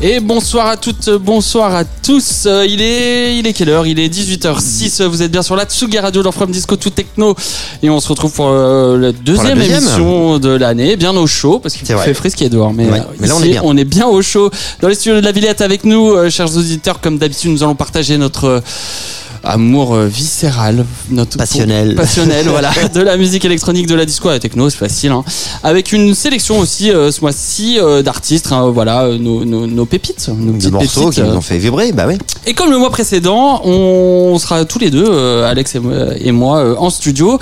[0.00, 2.44] Et bonsoir à toutes, bonsoir à tous.
[2.46, 3.84] Euh, il est, il est quelle heure?
[3.84, 5.02] Il est 18h06.
[5.06, 7.34] Vous êtes bien sur la Tsugi Radio dans From Disco to Techno.
[7.82, 9.82] Et on se retrouve pour euh, la deuxième deuxième.
[9.82, 10.94] émission de l'année.
[10.94, 12.72] Bien au chaud, parce qu'il fait frisquer dehors.
[12.72, 13.60] Mais, Ouais, euh, mais là, on est bien.
[13.64, 14.50] on est bien au chaud.
[14.80, 17.74] Dans les studios de la Villette avec nous, euh, chers auditeurs, comme d'habitude, nous allons
[17.74, 18.62] partager notre
[19.44, 21.94] amour euh, viscéral, notre Passionnel.
[21.94, 25.12] passionnel, voilà, de la musique électronique, de la disco à la techno, c'est facile.
[25.12, 25.24] Hein.
[25.62, 30.28] Avec une sélection aussi euh, ce mois-ci euh, d'artistes, hein, voilà, nos, nos, nos pépites,
[30.28, 31.24] nos Des petites morceaux pépites.
[31.24, 32.18] qui nous ont fait vibrer, bah oui.
[32.46, 36.32] Et comme le mois précédent, on sera tous les deux, euh, Alex et moi, et
[36.32, 37.38] moi, euh, en studio.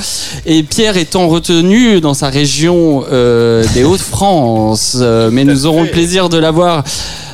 [0.47, 5.91] Et Pierre étant retenu dans sa région euh, des Hauts-de-France, euh, mais nous aurons le
[5.91, 6.83] plaisir de l'avoir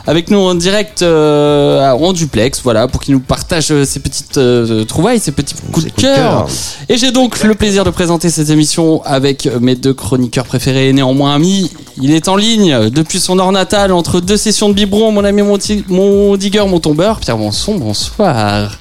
[0.06, 4.36] avec nous en direct euh, en duplex, voilà, pour qu'il nous partage euh, ses petites
[4.38, 6.46] euh, trouvailles, ses petits coups de cœur.
[6.88, 10.92] Et j'ai donc le plaisir de présenter cette émission avec mes deux chroniqueurs préférés et
[10.92, 11.70] néanmoins amis.
[12.00, 15.42] Il est en ligne depuis son or natal entre deux sessions de biberon, mon ami
[15.42, 15.58] mon,
[15.88, 17.20] mon digger, mon tombeur.
[17.20, 18.78] Pierre Bonson, bonsoir.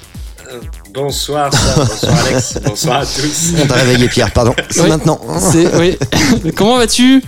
[0.94, 1.86] Bonsoir, Sam.
[1.88, 3.54] bonsoir Alex, bonsoir à tous.
[3.64, 4.54] On t'a réveillé Pierre, pardon.
[4.70, 4.90] C'est Oui.
[4.90, 5.20] maintenant.
[5.80, 5.98] Oui.
[6.56, 7.24] Comment vas-tu?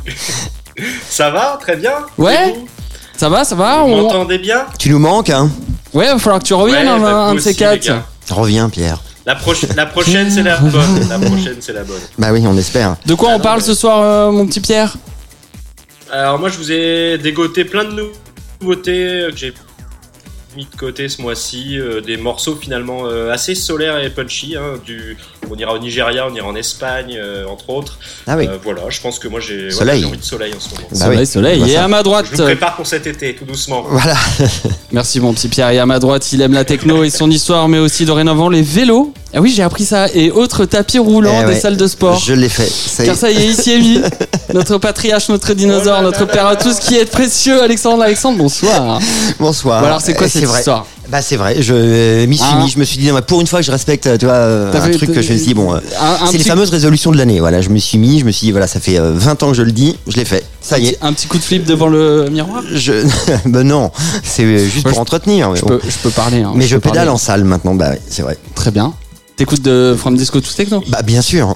[1.10, 2.56] Ça va Très bien Ouais.
[3.18, 5.50] Ça va, ça va Vous On- m'entendez bien Tu nous manques, hein
[5.94, 7.88] Ouais, va falloir que tu reviennes Ouais, un, bah, un de ces quatre.
[8.30, 9.00] Reviens Pierre.
[9.26, 11.08] la, prochaine, c'est la bonne.
[11.10, 12.00] La prochaine, c'est la bonne.
[12.18, 12.96] Bah oui, on espère.
[13.06, 14.96] De quoi Ah on non, parle mais- ce soir, euh, mon petit Pierre?
[16.12, 18.12] Alors, moi, je vous ai dégoté plein de
[18.62, 19.54] nouveautés euh, que j'ai
[20.56, 21.78] mis de côté ce mois-ci.
[21.80, 24.56] euh, des morceaux finalement euh, assez solaires et punchy.
[24.58, 25.18] hein, du...
[25.52, 27.98] On ira au Nigeria, on ira en Espagne, euh, entre autres.
[28.28, 28.48] Ah oui.
[28.48, 30.88] Euh, voilà, je pense que moi, j'ai j'ai envie de soleil en ce moment.
[30.92, 31.26] Bah Soleil, oui.
[31.28, 31.60] soleil.
[31.62, 33.84] Bah Et à ma droite, Je vous prépare pour cet été, tout doucement.
[33.88, 34.16] Voilà.
[34.92, 35.70] Merci mon petit Pierre.
[35.72, 38.62] Et à ma droite, il aime la techno et son histoire, mais aussi dorénavant les
[38.62, 39.14] vélos.
[39.36, 40.08] Ah oui, j'ai appris ça.
[40.14, 41.60] Et autres tapis roulants Eh des ouais.
[41.60, 42.18] salles de sport.
[42.20, 42.70] Je l'ai fait.
[42.70, 43.20] Ça y Car est.
[43.20, 44.02] ça y est, ici est mis.
[44.54, 46.60] Notre patriarche, notre dinosaure, Oh là notre là père à là.
[46.62, 47.64] tout ce qui est précieux.
[47.64, 49.00] Alexandre, Alexandre, bonsoir.
[49.40, 49.82] Bonsoir.
[49.82, 50.60] Bon, alors, c'est quoi Euh, cette vrai.
[50.60, 53.22] histoire Bah c'est vrai, je euh, m'y suis mis, je me suis dit non, mais
[53.22, 55.32] pour une fois que je respecte tu vois euh, T'as un fait- truc que je
[55.34, 55.80] me suis dit bon euh,
[56.30, 58.52] c'est les fameuses résolutions de l'année, voilà, je me suis mis, je me suis dit
[58.52, 60.44] voilà, ça fait euh, 20 ans que je le dis, je l'ai fait.
[60.62, 60.98] Ça y est.
[61.02, 62.64] Un petit coup de flip devant le miroir?
[62.74, 62.94] Je
[63.46, 63.92] ben non,
[64.24, 65.68] c'est euh, juste pour entretenir je bon.
[65.68, 66.42] peux, je peux parler.
[66.42, 66.54] hein.
[66.56, 67.10] Mais je pédale parler.
[67.12, 68.38] en salle maintenant, bah oui, c'est vrai.
[68.56, 68.94] Très bien.
[69.36, 71.56] T'écoutes de From Disco to Techno Bah bien sûr.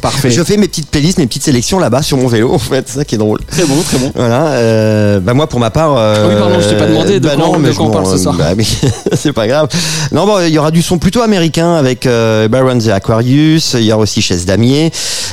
[0.00, 0.30] Parfait.
[0.30, 2.98] Je fais mes petites playlists, mes petites sélections là-bas sur mon vélo en fait, c'est
[2.98, 3.40] ça qui est drôle.
[3.44, 4.10] Très bon, très bon.
[4.14, 5.96] Voilà, euh, bah moi pour ma part.
[5.98, 7.90] Euh, oui, pardon, je t'ai pas demandé de bah quoi- non, de mais quoi on
[7.90, 8.34] parle ce soir.
[8.36, 8.64] Bah, mais
[9.14, 9.68] c'est pas grave.
[10.12, 13.74] Non, bon, il y aura du son plutôt américain avec euh, Baron the Aquarius.
[13.74, 14.90] Il y aura aussi Chaise Damier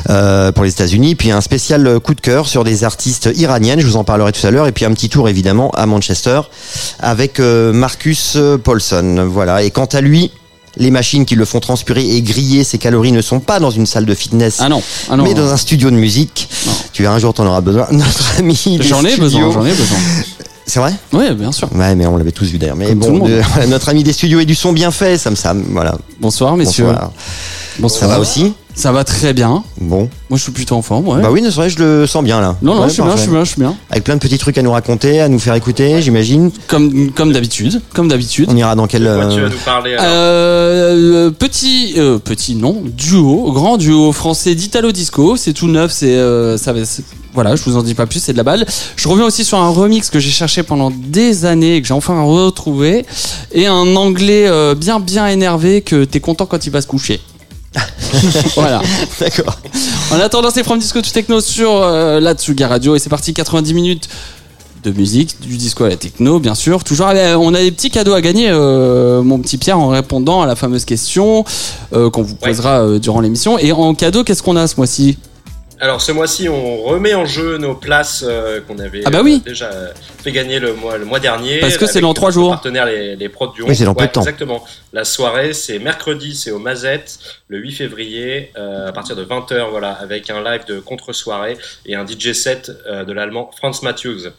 [0.09, 3.79] euh, pour les États-Unis, puis un spécial coup de cœur sur des artistes iraniennes.
[3.79, 6.41] Je vous en parlerai tout à l'heure, et puis un petit tour évidemment à Manchester
[6.99, 9.25] avec euh, Marcus Paulson.
[9.31, 9.63] Voilà.
[9.63, 10.31] Et quant à lui.
[10.79, 13.85] Les machines qui le font transpirer et griller ses calories ne sont pas dans une
[13.85, 15.23] salle de fitness, Ah non, ah non.
[15.23, 16.47] mais dans un studio de musique.
[16.65, 16.71] Non.
[16.93, 17.87] Tu verras un jour, t'en auras besoin.
[17.91, 18.79] Notre ami.
[18.81, 19.97] J'en ai besoin, j'en ai besoin.
[20.65, 20.93] C'est vrai?
[21.13, 21.69] Oui, bien sûr.
[21.73, 22.75] Ouais, mais on l'avait tous vu d'ailleurs.
[22.75, 23.29] Mais Comme bon, monde.
[23.29, 25.63] de- voilà, notre ami des studios et du son bien fait, Sam Sam.
[25.71, 25.97] Voilà.
[26.19, 26.85] Bonsoir, messieurs.
[26.85, 27.11] Bonsoir.
[27.79, 27.99] Bonsoir.
[28.01, 28.53] Ça va aussi?
[28.77, 29.63] Ça va très bien.
[29.81, 30.07] Bon.
[30.29, 31.19] Moi, je suis plutôt en forme, ouais.
[31.19, 32.55] Bah oui, c'est vrai, je le sens bien là.
[32.61, 33.75] non, non, Ouais, je suis bien, je suis bien, je suis bien.
[33.89, 36.51] Avec plein de petits trucs à nous raconter, à nous faire écouter, j'imagine.
[36.67, 38.47] Comme, comme d'habitude, comme d'habitude.
[38.51, 39.01] On ira dans quel.
[39.01, 44.11] Quoi tu euh, vas nous parler alors Euh, petit, euh, petit non, duo, grand duo
[44.11, 47.03] français d'Italo Disco, c'est tout neuf, c'est, euh, ça va, c'est-
[47.33, 48.63] voilà, je vous en dis pas plus, c'est de la balle.
[48.95, 51.93] Je reviens aussi sur un remix que j'ai cherché pendant des années et que j'ai
[51.95, 53.07] enfin retrouvé,
[53.53, 57.19] et un anglais euh, bien bien énervé que t'es content quand il va se coucher.
[58.55, 58.81] voilà.
[59.19, 59.57] D'accord.
[60.11, 63.33] En attendant, c'est From Disco to Techno sur euh, la Tsuga Radio et c'est parti
[63.33, 64.09] 90 minutes
[64.83, 66.83] de musique, du disco à la techno, bien sûr.
[66.83, 70.45] Toujours, on a des petits cadeaux à gagner, euh, mon petit Pierre, en répondant à
[70.45, 71.43] la fameuse question
[71.93, 73.57] euh, qu'on vous posera durant l'émission.
[73.57, 75.17] Et en cadeau, qu'est-ce qu'on a ce mois-ci?
[75.79, 79.41] Alors ce mois-ci, on remet en jeu nos places euh, qu'on avait Ah bah oui.
[79.45, 79.69] euh, déjà
[80.23, 81.59] fait gagner le mois, le mois dernier.
[81.59, 82.49] Parce que c'est dans trois jours.
[82.49, 84.21] Partenaires les, les prods du Oui, c'est dans peu de temps.
[84.21, 84.63] Exactement.
[84.93, 89.69] La soirée, c'est mercredi, c'est au Mazette, le 8 février, euh, à partir de 20h,
[89.69, 94.29] voilà, avec un live de contre-soirée et un DJ set euh, de l'allemand Franz Matthews.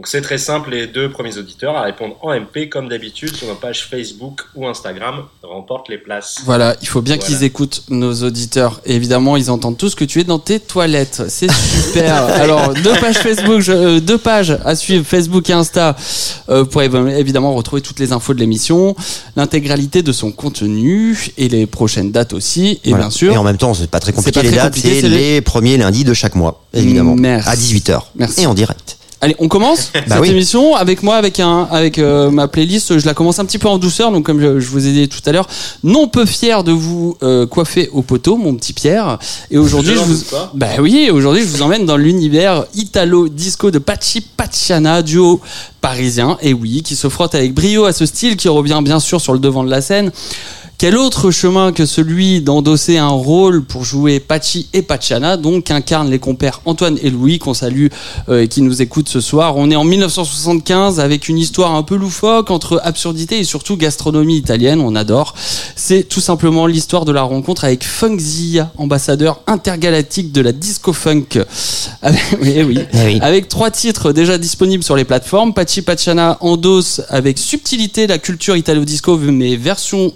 [0.00, 3.46] Donc c'est très simple, les deux premiers auditeurs à répondre en MP comme d'habitude sur
[3.48, 6.36] nos pages Facebook ou Instagram remportent les places.
[6.46, 7.28] Voilà, il faut bien Voilà.
[7.28, 8.80] qu'ils écoutent nos auditeurs.
[8.86, 11.24] Et évidemment, ils entendent tout ce que tu es dans tes toilettes.
[11.28, 12.14] C'est super.
[12.24, 15.94] Alors, deux pages Facebook, je- euh, deux pages à suivre, Facebook et Insta,
[16.48, 18.96] euh, pour év- évidemment retrouver toutes les infos de l'émission,
[19.36, 22.80] l'intégralité de son contenu et les prochaines dates aussi.
[22.84, 23.04] Et Voilà.
[23.04, 25.02] bien sûr, Et en même temps, c'est pas très compliqué pas les très dates, c'est
[25.02, 25.42] c'est les...
[25.42, 27.16] premiers lundis de chaque mois, évidemment.
[27.16, 27.48] Merci.
[27.50, 28.00] À 18h.
[28.14, 28.40] Merci.
[28.40, 28.96] Et en direct.
[29.22, 30.30] Allez, on commence Bah cette oui.
[30.30, 32.98] émission avec moi, avec un, avec euh, ma playlist.
[32.98, 35.08] Je la commence un petit peu en douceur, donc comme je, je vous ai dit
[35.10, 35.46] tout à l'heure,
[35.84, 39.18] non peu fier de vous euh, coiffer au poteau, mon petit Pierre.
[39.50, 40.50] Et aujourd'hui, Je vous, pas.
[40.54, 45.40] bah oui, aujourd'hui, je vous emmène dans l'univers italo disco de Pachi Pacciana, duo
[45.82, 49.20] parisien, et oui, qui se frotte avec brio à ce style qui revient bien sûr
[49.20, 50.12] sur le devant de la scène.
[50.80, 56.08] Quel autre chemin que celui d'endosser un rôle pour jouer Pachi et Pacciana, donc qu'incarnent
[56.08, 57.88] les compères Antoine et Louis, qu'on salue
[58.30, 59.58] euh, et qui nous écoutent ce soir.
[59.58, 64.38] On est en 1975 avec une histoire un peu loufoque entre absurdité et surtout gastronomie
[64.38, 65.34] italienne, on adore.
[65.76, 70.94] C'est tout simplement l'histoire de la rencontre avec Funk Zia, ambassadeur intergalactique de la disco
[70.94, 71.44] funk.
[72.02, 72.78] Avec, oui, oui.
[72.94, 73.18] Eh oui.
[73.20, 75.52] Avec trois titres déjà disponibles sur les plateformes.
[75.52, 80.14] Pachi Pacciana endosse avec subtilité la culture italo-disco, mais version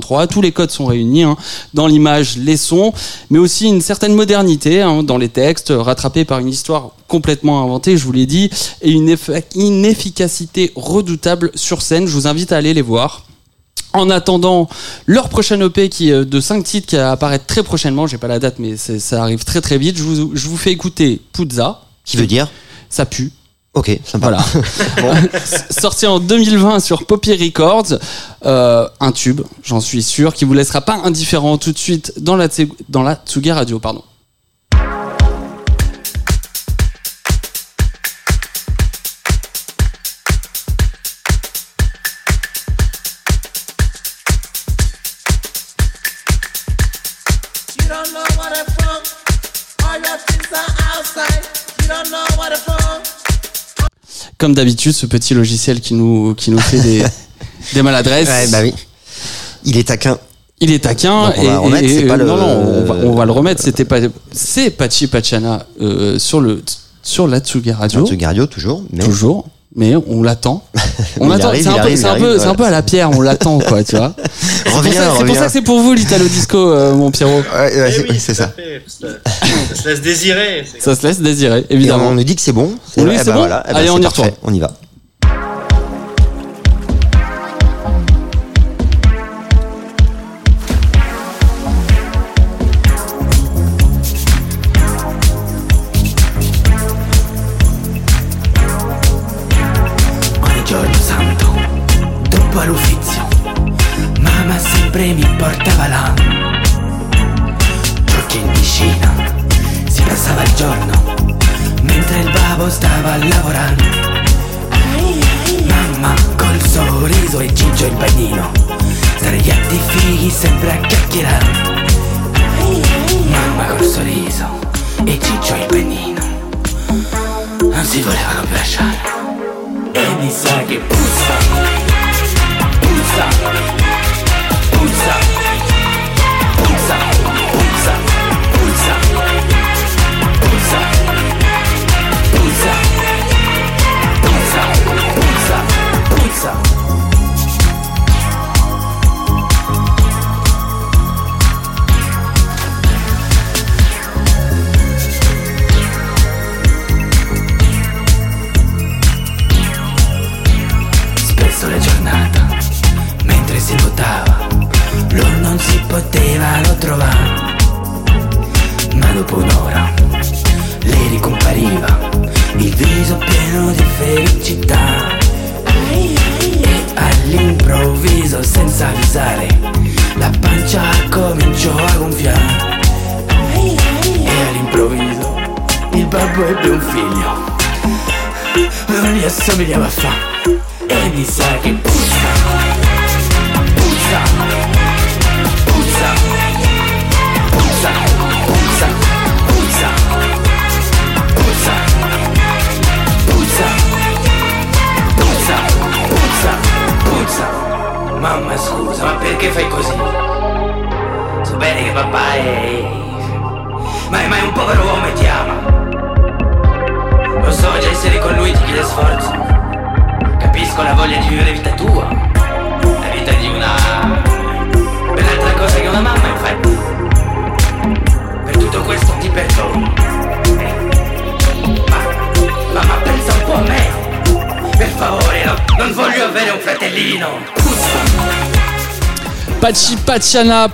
[0.00, 0.26] 2023.
[0.26, 1.36] Tous les codes sont réunis hein,
[1.74, 2.92] dans l'image, les sons,
[3.30, 7.96] mais aussi une certaine modernité hein, dans les textes, rattrapés par une histoire complètement inventée,
[7.96, 8.50] je vous l'ai dit,
[8.82, 12.06] et une, effa- une efficacité redoutable sur scène.
[12.06, 13.24] Je vous invite à aller les voir.
[13.92, 14.68] En attendant
[15.06, 18.40] leur prochaine EP qui est de 5 titres qui apparaître très prochainement, j'ai pas la
[18.40, 19.96] date mais ça arrive très très vite.
[19.96, 22.48] Je vous, je vous fais écouter Puzza, Qui veut dire?
[22.90, 23.30] Ça pue.
[23.74, 24.38] Ok, sympa.
[24.98, 25.16] Voilà.
[25.70, 27.98] Sorti en 2020 sur Poppy Records,
[28.46, 32.36] euh, un tube, j'en suis sûr, qui vous laissera pas indifférent tout de suite dans
[32.36, 32.48] la
[32.88, 34.02] dans la Tsugi Radio, pardon.
[54.38, 57.02] Comme d'habitude, ce petit logiciel qui nous qui nous fait des
[57.74, 58.28] des maladresses.
[58.28, 58.74] Ouais, bah oui.
[59.64, 60.18] Il est taquin.
[60.60, 62.84] Il est taquin Donc on va et, remettre, et- c'est pas le- non non, on
[62.84, 63.62] va, on va le remettre.
[63.62, 63.98] C'était pas
[64.32, 66.62] c'est Pachi Pachana euh, sur le
[67.02, 68.06] sur la Tsugi Radio.
[68.06, 68.82] Ce Gardio, toujours.
[68.92, 69.46] Mais Toujours.
[69.76, 70.64] Mais on l'attend.
[71.20, 71.50] On attend.
[71.54, 71.96] C'est un, peu,
[72.38, 73.10] c'est un un à la pierre.
[73.10, 74.14] On l'attend, quoi, tu vois.
[74.64, 74.70] C'est
[75.26, 77.38] pour ça- que c'est pour vous l'Italo Disco, euh, mon Pierrot.
[77.40, 78.34] Ouais, ouais, Eh c'est oui, ça.
[78.34, 78.50] Ça,
[79.68, 80.64] ça se laisse désirer.
[80.80, 82.08] Ça se laisse désirer, Et évidemment.
[82.08, 82.72] on nous dit que c'est bon.
[82.96, 83.62] Oui, vrai, c'est bah bon voilà.
[83.68, 84.30] Eh ben, Allez, on y retourne.
[84.42, 84.72] On y va.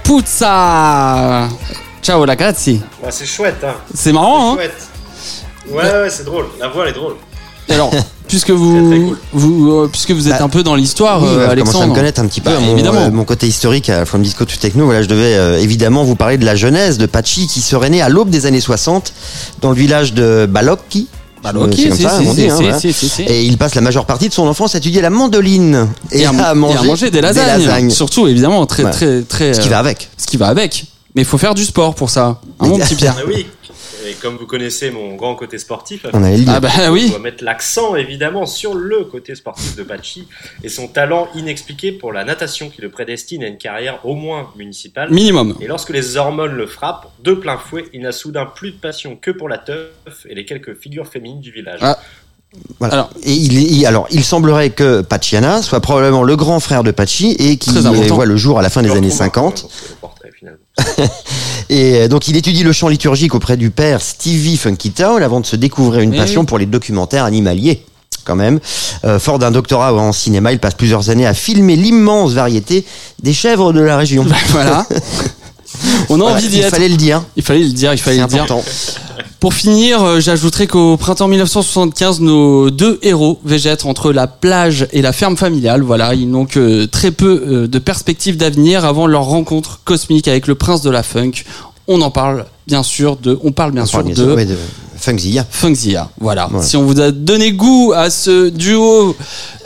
[0.04, 1.49] Puzza
[2.02, 3.75] Ciao ragazzi Ouais, c'est chouette, hein.
[3.92, 4.88] C'est marrant, hein chouette.
[5.69, 6.47] Ouais, ouais, c'est drôle.
[6.61, 7.16] La voix, elle est drôle.
[7.69, 7.90] Alors,
[8.28, 9.19] puisque Très, très vous, cool.
[9.33, 11.69] vous euh, puisque vous êtes Bah, un peu dans l'histoire, Oui, euh, voilà, je commence
[11.75, 11.95] à me Alexandre.
[11.97, 13.00] connaître un petit peu Bah, mon, évidemment.
[13.00, 14.85] euh, mon côté historique à From Disco to Techno.
[14.85, 18.00] Voilà, je devais euh, évidemment vous parler de la jeunesse de Pachi qui serait né
[18.02, 19.12] à l'aube des années 60
[19.62, 21.09] dans le village de Balocchi.
[21.42, 23.23] Bah, c'est comme si, ça, si.
[23.23, 26.26] Et il passe la majeure partie de son enfance à étudier la mandoline et, Et
[26.26, 27.90] à, à et manger, à manger des lasagnes.
[27.90, 28.90] Surtout, évidemment, très, Ouais.
[28.90, 29.54] très, très.
[29.54, 30.11] Ce qui euh, va avec.
[30.18, 30.85] Ce qui va avec.
[31.14, 32.40] Mais il faut faire du sport pour ça.
[32.61, 33.47] Hein, mon petit Pierre Ah oui.
[34.21, 36.47] Comme vous connaissez mon grand côté sportif, On dire.
[36.49, 37.09] Ah bah On oui.
[37.11, 40.27] doit mettre l'accent évidemment sur le côté sportif de Pachi
[40.62, 44.49] et son talent inexpliqué pour la natation qui le prédestine à une carrière au moins
[44.57, 45.11] municipale.
[45.11, 45.57] Minimum.
[45.61, 49.17] Et lorsque les hormones le frappent, de plein fouet, il n'a soudain plus de passion
[49.21, 51.81] que pour la teuf et les quelques figures féminines du village.
[51.83, 51.99] Ah.
[52.81, 52.95] Voilà.
[52.95, 56.83] Alors- et il, est- il- alors, il semblerait que Pachiana soit probablement le grand frère
[56.83, 59.57] de Pachi et qui voit le jour à la fin des années retrouve un peu
[59.57, 59.69] 50.
[60.40, 60.59] Finalement.
[61.68, 65.40] Et euh, donc, il étudie le chant liturgique auprès du père Stevie Funky Town avant
[65.40, 66.47] de se découvrir une passion oui.
[66.49, 67.85] pour les documentaires animaliers.
[68.25, 68.59] Quand même,
[69.04, 72.85] Euh, fort d'un doctorat en cinéma, il passe plusieurs années à filmer l'immense variété
[73.23, 74.26] des chèvres de la région.
[74.49, 74.85] voilà.
[76.11, 76.70] On a Voilà, envie d'y il être.
[76.70, 77.23] fallait le dire.
[77.37, 78.42] Il fallait le dire, il fallait le dire.
[78.42, 78.62] important.
[79.40, 85.00] Pour finir, euh, j'ajouterai qu'au printemps 1975, nos deux héros végètent entre la plage et
[85.00, 85.82] la ferme familiale.
[85.82, 90.47] Voilà, ils n'ont que très peu euh, de perspectives d'avenir avant leur rencontre cosmique avec
[90.47, 91.32] le prince de la funk.
[91.88, 94.56] On en parle bien sûr de, on parle bien On sûr parle de ouais, de
[95.00, 95.47] Funkzilla.
[95.50, 96.11] Funkzilla.
[96.20, 96.47] Voilà.
[96.50, 96.64] Voilà.
[96.64, 99.16] Si on vous a donné goût à ce duo,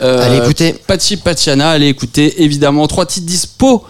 [0.00, 0.74] euh, Allez écouter.
[0.86, 3.84] Pachi Pachiana, allez écouter évidemment trois titres dispo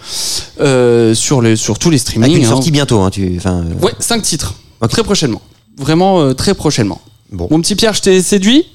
[0.60, 2.30] euh, sur les sur tous les streamings.
[2.30, 2.50] Avec une hein.
[2.50, 3.00] sortie bientôt.
[3.00, 4.54] Hein, tu, enfin, euh, Ouais, cinq titres.
[4.88, 5.40] Très prochainement.
[5.76, 7.00] Vraiment euh, très prochainement.
[7.30, 7.48] Bon.
[7.50, 8.66] Mon petit Pierre, je t'ai séduit?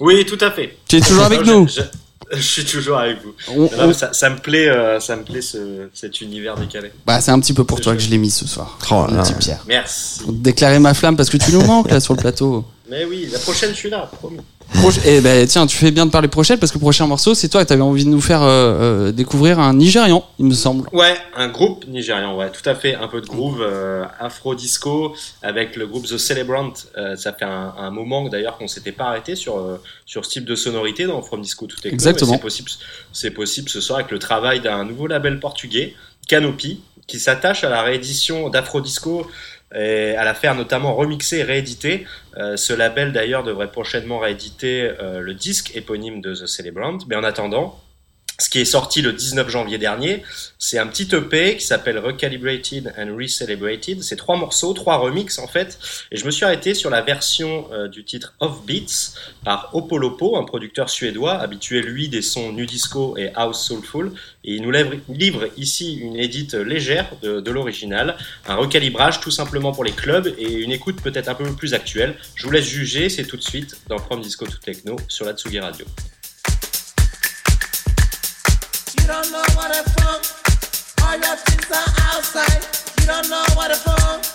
[0.00, 0.76] Oui, tout à fait.
[0.88, 1.68] Tu es toujours avec Non, nous?
[1.68, 1.80] je,
[2.32, 3.32] je- je suis toujours avec vous.
[3.48, 6.56] On- Non, on- mais ça, ça me plaît, euh, ça me plaît ce, cet univers
[6.56, 6.90] décalé.
[7.06, 8.76] Bah, C'est un petit peu pour toi que je l'ai mis ce soir.
[8.90, 9.62] Oh Mon petit Pierre.
[9.68, 10.20] Merci.
[10.20, 12.64] Pour déclarer ma flamme parce que tu nous manques là sur le plateau.
[12.90, 14.38] Mais oui, la prochaine, je suis là, promis.
[14.74, 17.34] Proche- Eh ben tiens, tu fais bien de parler prochaine parce que le prochain morceau,
[17.34, 18.48] c'est toi qui avais envie de nous faire euh,
[19.08, 20.88] euh, découvrir un Nigérian, il me semble.
[20.92, 25.76] Ouais, un groupe nigérian, ouais, tout à fait, un peu de groove euh, afro-disco avec
[25.76, 26.72] le groupe The Celebrant.
[26.98, 30.44] Euh, ça fait un, un moment d'ailleurs qu'on s'était pas arrêté sur sur ce type
[30.44, 31.92] de sonorité dans From Disco to Techno.
[31.94, 32.32] Exactement.
[32.32, 32.70] Et C'est possible,
[33.12, 35.94] c'est possible ce soir avec le travail d'un nouveau label portugais,
[36.28, 39.26] Canopy, qui s'attache à la réédition d'afro-disco
[39.74, 42.06] et à la faire notamment remixer et rééditer.
[42.36, 46.98] Euh, ce label d'ailleurs devrait prochainement rééditer euh, le disque éponyme de The Celebrant.
[47.08, 47.80] Mais en attendant,
[48.38, 50.22] ce qui est sorti le 19 janvier dernier,
[50.58, 54.02] c'est un petit EP qui s'appelle Recalibrated and Recelebrated.
[54.02, 55.78] C'est trois morceaux, trois remixes en fait.
[56.12, 59.14] Et je me suis arrêté sur la version euh, du titre Off Beats
[59.44, 64.12] par Opolopo, un producteur suédois habitué lui des sons nu disco et house soulful.
[64.44, 64.72] Et il nous
[65.08, 68.16] livre, ici une édite légère de, de l'original,
[68.46, 72.16] un recalibrage tout simplement pour les clubs et une écoute peut-être un peu plus actuelle.
[72.34, 75.32] Je vous laisse juger, c'est tout de suite dans From Disco to Techno sur la
[75.32, 75.86] Tsugi Radio.
[79.06, 79.70] You don't know what.
[79.70, 82.66] All your things are outside.
[82.98, 84.26] You don't know what a funk.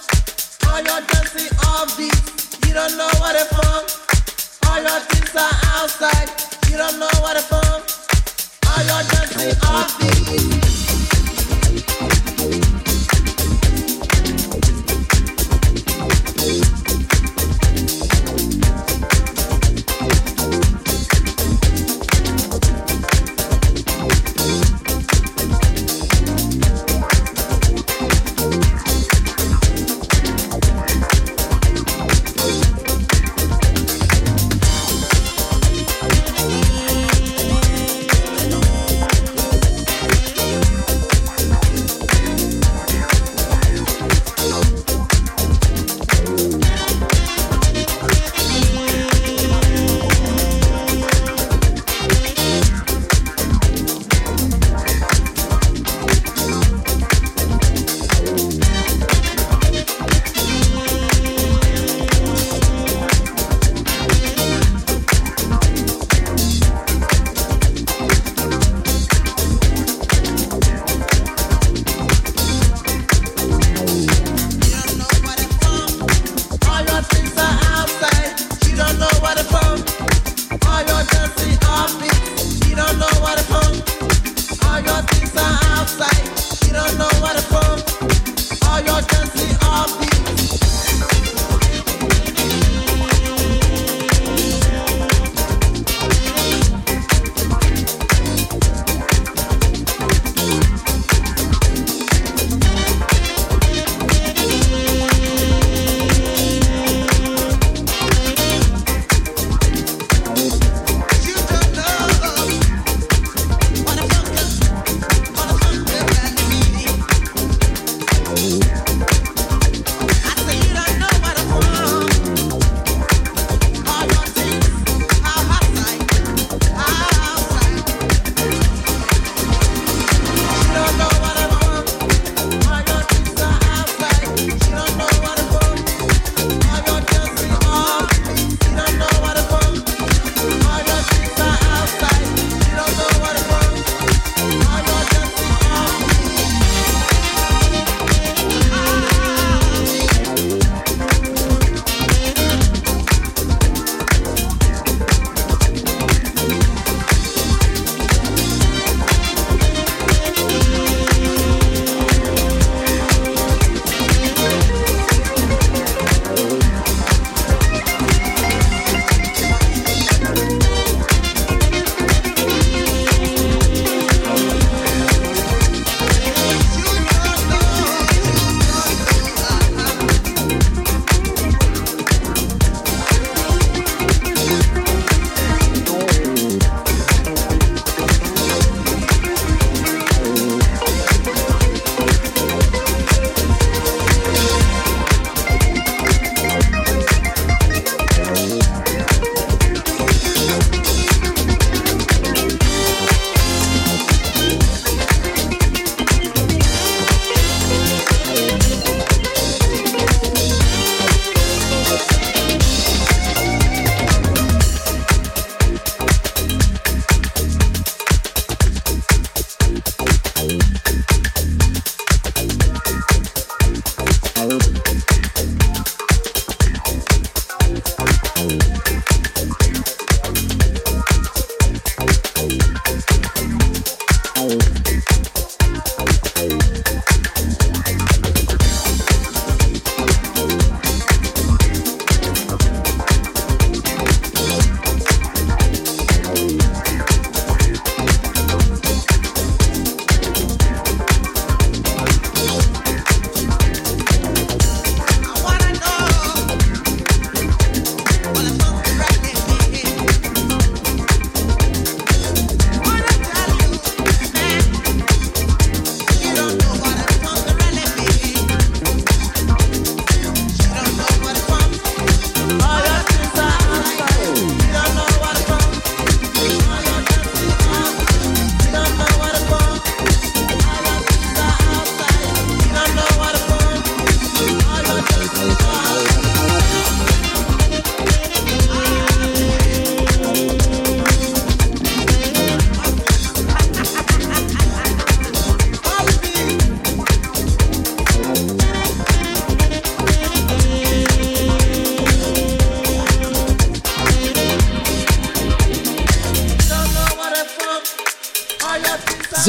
[0.66, 2.58] All your dancing off beats.
[2.66, 3.90] You don't know what funk.
[4.70, 6.30] All your things are outside.
[6.72, 7.36] You don't know what.
[7.52, 10.52] All your dancing off beats.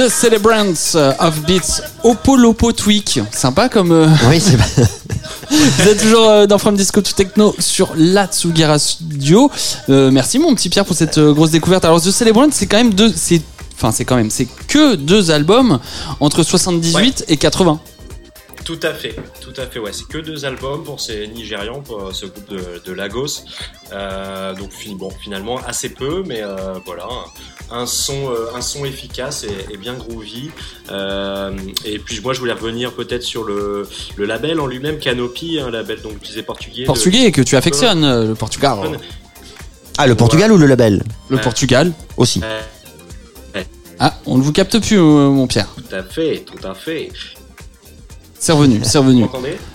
[0.02, 3.20] The Celebrants of Beats Opolopo Tweak.
[3.30, 3.92] Sympa comme.
[3.92, 4.56] euh, Oui, c'est
[5.50, 9.48] Vous êtes toujours euh, dans From Disco to Techno sur la Tsugi Radio.
[9.90, 11.84] Euh, merci mon petit Pierre pour cette euh, grosse découverte.
[11.84, 13.12] Alors The Celebrants, c'est quand même deux.
[13.14, 13.42] C'est
[13.74, 15.78] enfin c'est quand même c'est que deux albums
[16.18, 17.78] entre 78 et 80.
[18.64, 19.92] Tout à fait, tout à fait, ouais.
[19.92, 23.42] C'est que deux albums pour ces Nigérians, pour euh, ce groupe de, de Lagos.
[23.92, 27.08] Euh, donc bon, finalement assez peu, mais euh, voilà,
[27.72, 30.50] un son, euh, un son efficace et, et bien groovy.
[30.90, 35.58] Euh, et puis moi, je voulais revenir peut-être sur le, le label en lui-même, Canopy,
[35.61, 36.85] un label donc tu disais portugais.
[36.85, 38.78] Portugais que tu affectionnes le Portugal.
[39.98, 41.42] Ah, le Portugal ou le label Le Ouais.
[41.42, 41.92] Portugal.
[42.16, 42.40] Aussi.
[43.98, 45.68] Ah, on ne vous capte plus euh, mon Pierre.
[45.76, 47.11] tout à fait, tout à fait.
[48.44, 49.24] C'est revenu, c'est revenu.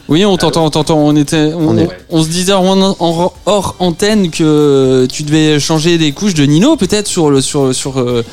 [0.10, 0.98] Oui, on t'entend, on t'entend.
[0.98, 5.58] On était, on, On est- on se disait en, en- hors antenne que tu devais
[5.58, 8.26] changer des couches de Nino, peut-être sur le sur sur euh,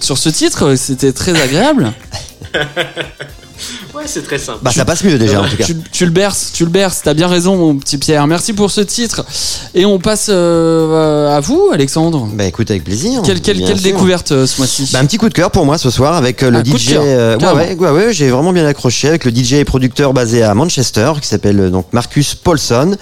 [0.00, 0.74] sur ce titre.
[0.74, 1.92] C'était très agréable.
[3.94, 4.58] Ouais, c'est très simple.
[4.62, 5.64] Bah ça passe mieux déjà en tout cas.
[5.64, 8.26] Tu, tu le berces, tu le berces, t'as bien raison mon petit Pierre.
[8.26, 9.24] Merci pour ce titre.
[9.74, 12.28] Et on passe euh, à vous Alexandre.
[12.34, 13.22] Bah écoute avec plaisir.
[13.24, 14.90] Quelle, quelle, quelle découverte euh, ce mois-ci?
[14.92, 16.92] Bah, un petit coup de cœur pour moi ce soir avec euh, le Un DJ.
[16.94, 20.42] euh, ouais, ouais, ouais, ouais, j'ai vraiment bien accroché avec le DJ et producteur basé
[20.42, 22.96] à Manchester qui s'appelle donc Marcus Paulson.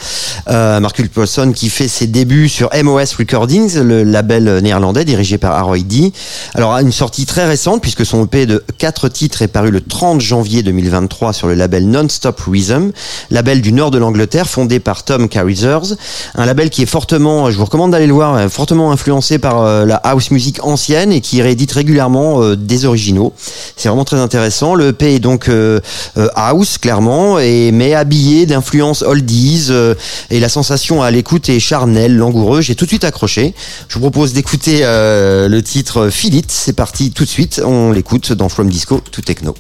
[0.49, 5.53] Euh, Marcus Paulson qui fait ses débuts sur MOS Recordings, le label néerlandais dirigé par
[5.57, 6.13] Harold D.
[6.55, 10.21] Alors une sortie très récente puisque son EP de quatre titres est paru le 30
[10.21, 12.93] janvier 2023 sur le label Non-Stop Rhythm,
[13.31, 15.97] label du nord de l'Angleterre fondé par Tom Carruthers,
[16.35, 19.63] un label qui est fortement, je vous recommande d'aller le voir, euh, fortement influencé par
[19.63, 23.33] euh, la house music ancienne et qui réédite régulièrement euh, des originaux.
[23.77, 24.75] C'est vraiment très intéressant.
[24.75, 25.51] Le EP est donc
[26.35, 29.71] house clairement, et mais habillé d'influences oldies
[30.31, 32.61] et la sensation à l'écoute est charnelle, langoureux.
[32.61, 33.55] J'ai tout de suite accroché.
[33.89, 36.51] Je vous propose d'écouter le titre It.
[36.51, 37.61] C'est parti tout de suite.
[37.65, 39.55] On l'écoute dans From Disco to Techno.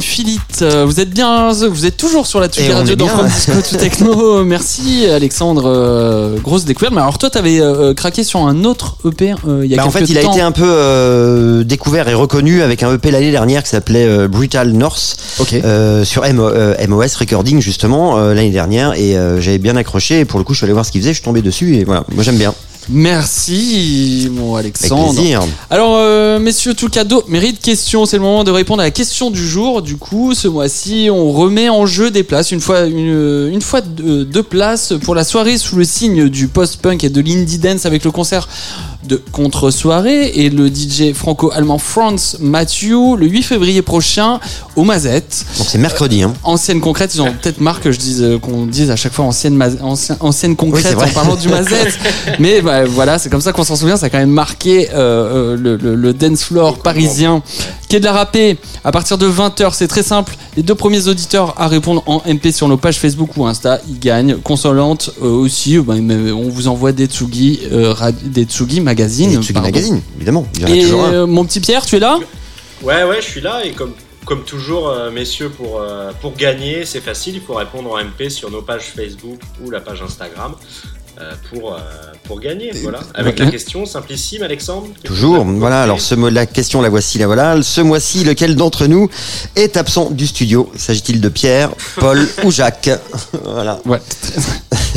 [0.00, 3.06] Philippe, euh, vous êtes bien, vous êtes toujours sur la Tsugi Radio dans.
[3.06, 4.44] From Disco to Techno.
[4.44, 6.92] Merci Alexandre, euh, grosse découverte.
[6.94, 9.86] Mais alors toi, t'avais euh, craqué sur un autre EP euh, il y a Bah,
[9.86, 10.32] en quelques fait, il a temps.
[10.32, 14.28] été un peu euh, découvert et reconnu avec un EP l'année dernière qui s'appelait euh,
[14.28, 15.16] Brutal North
[15.64, 20.20] euh, sur MO, euh, MOS Recording justement euh, l'année dernière et euh, j'avais bien accroché
[20.20, 21.76] et pour le coup je suis allé voir ce qu'il faisait, je suis tombé dessus
[21.76, 22.52] et voilà, moi j'aime bien.
[22.88, 25.12] Merci, mon Avec Alexandre.
[25.14, 25.40] plaisir.
[25.68, 26.09] Alors, euh,
[26.40, 28.06] messieurs, tout cadeau mérite question.
[28.06, 29.82] C'est le moment de répondre à la question du jour.
[29.82, 32.50] Du coup, ce mois-ci, on remet en jeu des places.
[32.50, 37.04] Une fois, une, fois deux, deux places pour la soirée sous le signe du post-punk
[37.04, 38.48] et de l'indie dance avec le concert
[39.10, 44.38] de contre-soirée et le DJ franco-allemand Franz Mathieu le 8 février prochain
[44.76, 45.44] au Mazette.
[45.58, 46.22] Donc c'est mercredi.
[46.22, 46.32] Hein.
[46.44, 49.24] Ancienne concrète, ils ont peut-être marre que je dise euh, qu'on dise à chaque fois
[49.24, 51.98] ancienne ma- ancien- ancienne concrète en parlant du Mazette.
[52.38, 53.96] Mais bah, voilà, c'est comme ça qu'on s'en souvient.
[53.96, 57.42] Ça a quand même marqué euh, euh, le, le- le dance floor parisien.
[57.88, 59.70] Qui est de la râpée à partir de 20h.
[59.74, 60.36] C'est très simple.
[60.56, 63.98] Les deux premiers auditeurs à répondre en MP sur nos pages Facebook ou Insta, ils
[64.00, 64.36] gagnent.
[64.38, 65.78] Consolante euh, aussi.
[65.78, 69.30] bah, mais on vous envoie des Tsugi, euh, des Tsugi magazine.
[69.30, 69.68] Et Tsugi pardon.
[69.68, 70.46] Magazine, évidemment.
[70.54, 71.12] Il y en a Et toujours un.
[71.12, 72.18] euh, mon petit Pierre, tu es là?
[72.82, 73.92] Ouais, ouais, je suis là et comme,
[74.24, 78.28] comme toujours, euh, messieurs, pour, euh, pour gagner, c'est facile, il faut répondre en MP
[78.30, 80.99] sur nos pages Facebook ou la page Instagram euh,
[81.50, 81.78] pour, euh,
[82.24, 82.70] pour gagner.
[82.82, 83.00] Voilà.
[83.14, 83.44] Avec Ouais.
[83.46, 84.86] la question simplissime, Alexandre.
[85.04, 85.44] Toujours.
[85.44, 85.82] Voilà.
[85.82, 87.60] Alors ce mot, la question, la voici, la voilà.
[87.62, 89.08] Ce mois-ci, lequel d'entre nous
[89.56, 90.70] est absent du studio?
[90.76, 92.90] S'agit-il de Pierre, Paul ou Jacques?
[93.44, 93.78] Voilà.
[93.86, 93.98] Ouais.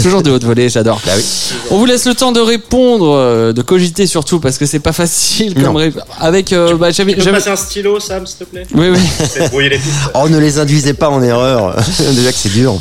[0.01, 0.99] Toujours de haute volée, j'adore.
[1.05, 1.23] Bah oui.
[1.69, 4.91] On vous laisse le temps de répondre, euh, de cogiter surtout parce que c'est pas
[4.93, 8.65] facile comme ré- avec euh, bah, Tu peux passer un stylo, Sam, s'il te plaît?
[8.73, 8.99] Oui oui.
[9.29, 9.91] C'est brouiller les pistes.
[10.15, 11.75] Oh, ne les induisez pas en erreur.
[11.99, 12.79] Déjà que c'est dur.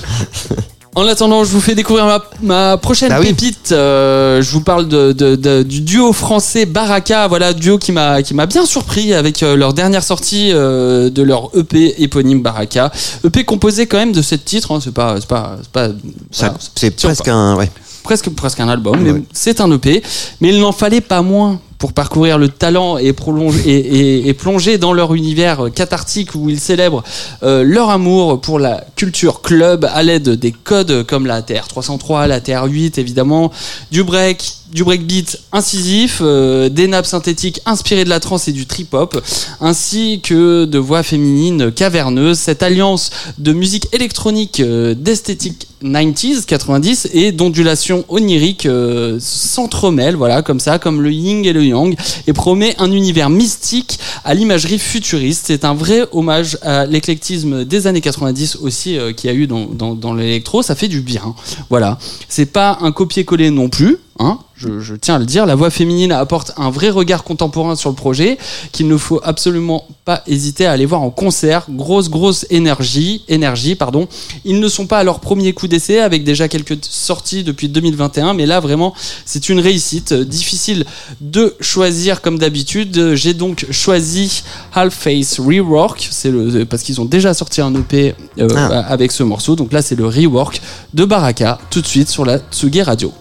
[0.94, 3.28] En attendant, je vous fais découvrir ma, ma prochaine Bah oui.
[3.28, 3.72] pépite.
[3.72, 7.28] Euh, je vous parle de, de- de- du duo français Baraka.
[7.28, 11.22] Voilà, duo qui m'a qui m'a bien surpris avec euh, leur dernière sortie euh, de
[11.22, 12.92] leur EP éponyme Baraka.
[13.24, 14.70] EP composé quand même de sept titres.
[14.70, 15.88] hein, c'est pas c'est pas c'est pas
[16.36, 17.56] voilà, c'est presque un.
[17.56, 17.70] Ouais.
[18.02, 19.22] presque presque un album, mais Ouais.
[19.32, 20.02] c'est un EP.
[20.42, 24.92] Mais il n'en fallait pas moins pour parcourir le talent et, prolonger, et, plonger dans
[24.92, 27.02] leur univers cathartique où ils célèbrent
[27.42, 32.38] euh, leur amour pour la culture club à l'aide des codes comme la TR303, la
[32.38, 33.50] TR8 évidemment,
[33.90, 38.66] du break, du breakbeat incisif, euh, des nappes synthétiques inspirées de la trance et du
[38.66, 39.22] trip-hop,
[39.60, 42.38] ainsi que de voix féminines caverneuses.
[42.38, 50.42] Cette alliance de musique électronique euh, d'esthétique 90s, 90 et d'ondulation onirique euh, s'entremêlent, voilà,
[50.42, 54.78] comme ça, comme le yin et le yang, et promet un univers mystique à l'imagerie
[54.78, 55.44] futuriste.
[55.46, 59.46] C'est un vrai hommage à l'éclectisme des années 90 aussi euh, qu'il y a eu
[59.46, 60.62] dans, dans, dans l'électro.
[60.62, 61.34] Ça fait du bien.
[61.68, 61.98] Voilà.
[62.28, 63.98] C'est pas un copier-coller non plus.
[64.18, 67.74] Hein, je, je tiens à le dire, la voix féminine apporte un vrai regard contemporain
[67.76, 68.36] sur le projet
[68.70, 71.64] qu'il ne faut absolument pas hésiter à aller voir en concert.
[71.70, 74.06] Grosse, grosse énergie, énergie, pardon.
[74.44, 78.34] Ils ne sont pas à leur premier coup d'essai avec déjà quelques sorties depuis 2021,
[78.34, 78.94] mais là vraiment
[79.24, 80.12] c'est une réussite.
[80.12, 80.84] Euh, Difficile
[81.20, 83.14] de choisir comme d'habitude.
[83.14, 84.42] J'ai donc choisi
[84.74, 88.80] Half Face Rework, c'est le parce qu'ils ont déjà sorti un EP euh, Ah.
[88.88, 89.56] avec ce morceau.
[89.56, 90.60] Donc là c'est le rework
[90.94, 93.12] de Baraka tout de suite sur la Tsugi Radio.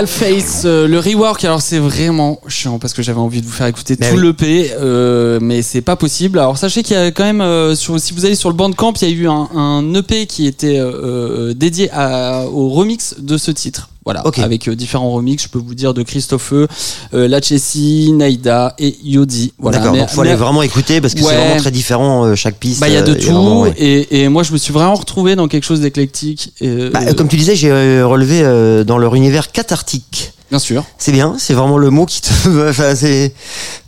[0.00, 1.44] Alface, euh, le rework.
[1.44, 4.28] Alors c'est vraiment chiant parce que j'avais envie de vous faire écouter Mais tout oui.
[4.28, 6.38] l'EP, euh, mais c'est pas possible.
[6.38, 8.94] Alors sachez qu'il y a quand même, euh, sur, si vous allez sur le Bandcamp,
[9.02, 13.16] il y a eu un, un EP qui était euh, euh, dédié à, au remix
[13.18, 13.89] de ce titre.
[14.12, 16.66] Voilà, avec euh, différents remix, je peux vous dire de Christophe, euh,
[17.12, 19.52] Lachessi, Naïda et Yodi.
[19.58, 21.26] Voilà, D'accord, donc faut mais- aller vraiment écouter parce que Ouais.
[21.28, 22.80] c'est vraiment très différent euh, chaque piste.
[22.80, 23.74] Bah, il y a de euh, tout, vraiment, ouais.
[23.78, 26.52] et, et moi je me suis vraiment retrouvé dans quelque chose d'éclectique.
[26.92, 28.42] Bah, comme tu disais, j'ai relevé
[28.84, 30.32] dans leur univers cathartique.
[30.50, 30.84] bien sûr.
[30.98, 32.30] C'est bien, c'est vraiment le mot qui te.
[32.70, 33.32] enfin, c'est.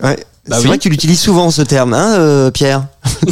[0.03, 0.17] Ouais.
[0.49, 0.69] Bah c'est oui.
[0.71, 2.85] vrai que tu l'utilises souvent ce terme, hein, euh, Pierre.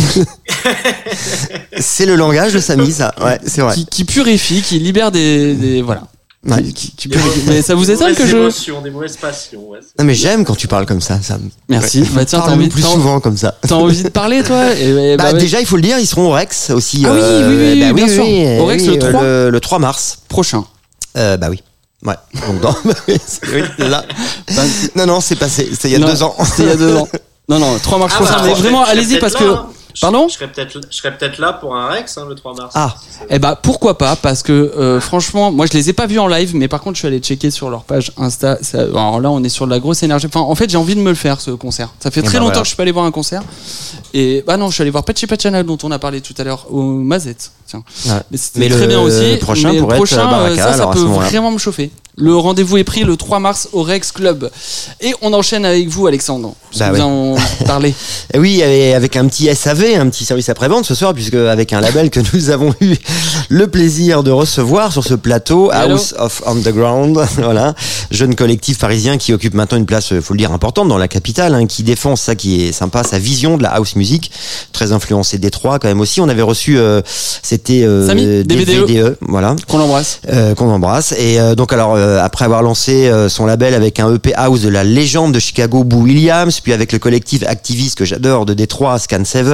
[1.81, 3.13] c'est le langage de Samy, ça.
[3.21, 3.75] Ouais, c'est vrai.
[3.75, 6.03] Qui, qui purifie, qui libère des, des voilà.
[6.47, 6.63] Ouais.
[6.63, 7.39] Qui, qui- qui Des purifie.
[7.41, 8.37] mauvaises- Mais ça vous étonne que je.
[8.37, 9.69] émotions, des mauvaises passions.
[9.69, 9.81] ouais.
[9.99, 11.21] Non mais j'aime quand tu parles comme ça.
[11.23, 12.01] ça me- Merci.
[12.15, 13.57] Bah tiens, t'as envie, de- plus souvent comme ça.
[13.61, 15.39] t'as envie de parler toi Et, bah, Bah, ouais.
[15.41, 17.03] déjà, il faut le dire, ils seront au Rex aussi.
[17.07, 18.25] Ah oui, euh, oui, oui, bah bien sûr.
[18.61, 19.23] Au Rex, le euh, 3.
[19.23, 20.19] le, le 3 mars.
[20.29, 20.65] prochain.
[21.19, 21.63] Euh, bah oui.
[22.07, 22.15] Ouais.
[22.49, 22.75] Donc dans.
[23.09, 24.03] oui, c'est- oui, là.
[24.57, 24.63] Bah,
[24.97, 25.69] Non, non, c'est passé.
[25.73, 26.35] C'était il y a non, deux ans.
[26.43, 27.09] C'était il y a deux ans.
[27.51, 28.35] Non, non, 3 mars Ah, prochain.
[28.39, 29.45] bah, mais vraiment, allez-y parce que.
[30.01, 30.49] Je- Pardon Je serais
[31.15, 32.73] peut-être, là pour un Rex hein, le 3 mars.
[32.75, 32.95] Ah.
[33.29, 36.27] Eh bah pourquoi pas parce que euh, franchement moi je les ai pas vus en
[36.27, 39.31] live mais par contre je suis allé checker sur leur page Insta ça- alors là
[39.31, 41.15] on est sur de la grosse énergie enfin en fait j'ai envie de me le
[41.15, 42.61] faire ce concert ça fait Eh très bah, longtemps voilà.
[42.63, 43.43] que je suis pas allé voir un concert
[44.15, 46.45] et bah non je suis allé voir Pachi Pachana dont on a parlé tout à
[46.45, 48.13] l'heure au Mazette tiens Ouais.
[48.31, 50.99] mais c'était très le bien aussi prochain mais le être prochain Baraka, euh, ça peut
[51.01, 54.51] vraiment me chauffer le rendez-vous est pris le 3 mars au Rex Club
[55.01, 57.01] et on enchaîne avec vous Alexandre Bah ouais.
[57.01, 57.95] en parler
[58.35, 61.81] Et oui, avec un petit SAV, un petit service après-vente ce soir, puisque avec un
[61.81, 62.95] label que nous avons eu
[63.49, 65.95] le plaisir de recevoir sur ce plateau, Hello.
[65.95, 67.75] House of Underground, voilà,
[68.11, 71.09] jeune collectif parisien qui occupe maintenant une place, euh, faut le dire, importante dans la
[71.09, 74.31] capitale, hein, qui défend ça qui est sympa, sa vision de la house music,
[74.73, 76.21] très influencée Détroit quand même aussi.
[76.21, 77.01] On avait reçu, euh,
[77.43, 78.87] c'était euh, Samy, DVDE.
[78.87, 81.13] DVDE, voilà qu'on l'embrasse euh, qu'on embrasse.
[81.13, 84.69] Et donc alors euh, après avoir lancé euh, son label avec un EP house de
[84.69, 88.99] la légende de Chicago, Boo Williams, puis avec le collectif activiste que j'adore de Détroit,
[88.99, 89.47] Scan 7,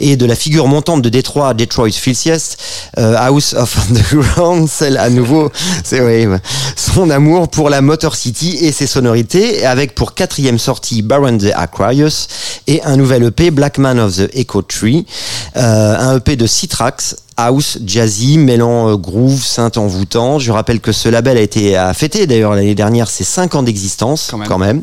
[0.00, 2.58] et de la figure montante de Détroit, Detroit Filthiest,
[2.98, 5.50] euh, House of Underground, celle à nouveau,
[5.84, 6.26] c'est oui,
[6.76, 11.52] son amour pour la Motor City et ses sonorités, avec pour quatrième sortie Baron the
[11.54, 12.28] Aquarius
[12.66, 15.04] et un nouvel EP Black Man of the Echo Tree,
[15.54, 20.38] un EP de six tracks house, jazzy, mêlant euh, groove, synth envoûtant.
[20.38, 23.62] Je rappelle que ce label a été à fêter d'ailleurs l'année dernière ses 5 ans
[23.62, 24.82] d'existence Quand même.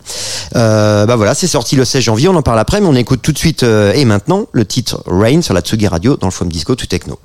[0.55, 3.21] Euh, bah voilà, c'est sorti le 16 janvier, on en parle après, mais on écoute
[3.21, 6.31] tout de suite euh, et maintenant le titre Rain sur la Tsugi Radio dans le
[6.31, 7.19] Foam Disco tout techno.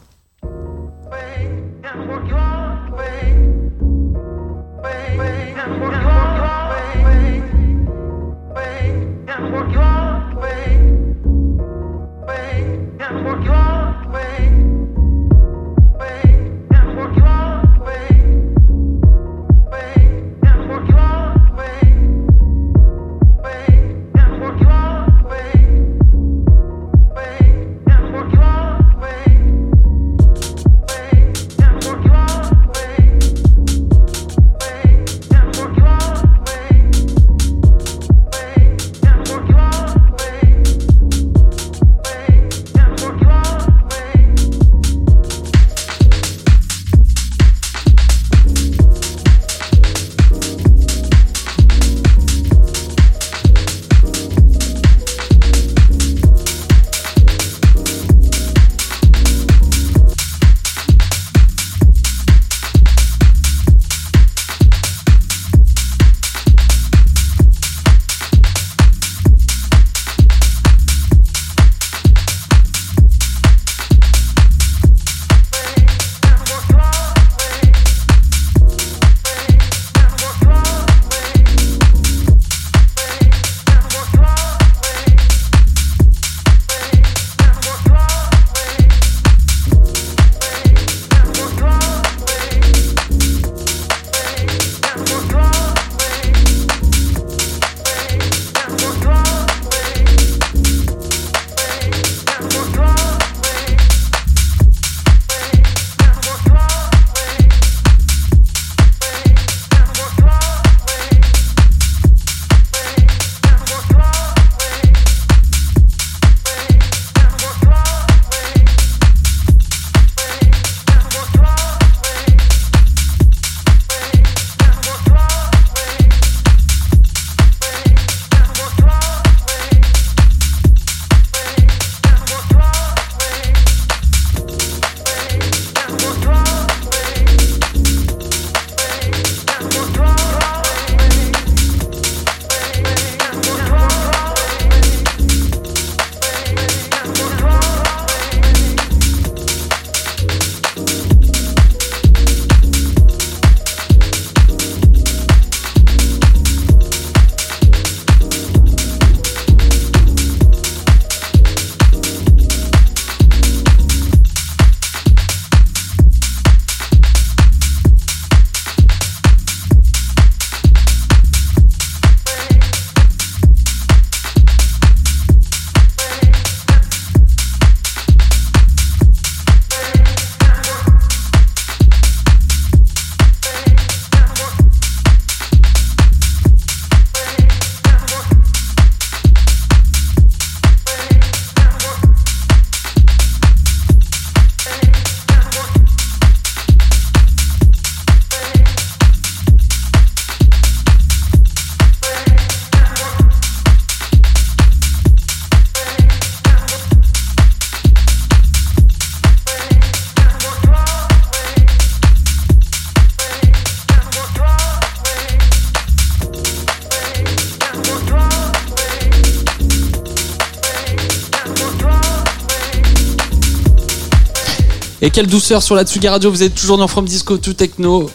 [225.17, 228.11] Quelle douceur sur la Tsugi Radio, vous êtes toujours dans From Disco to Techno.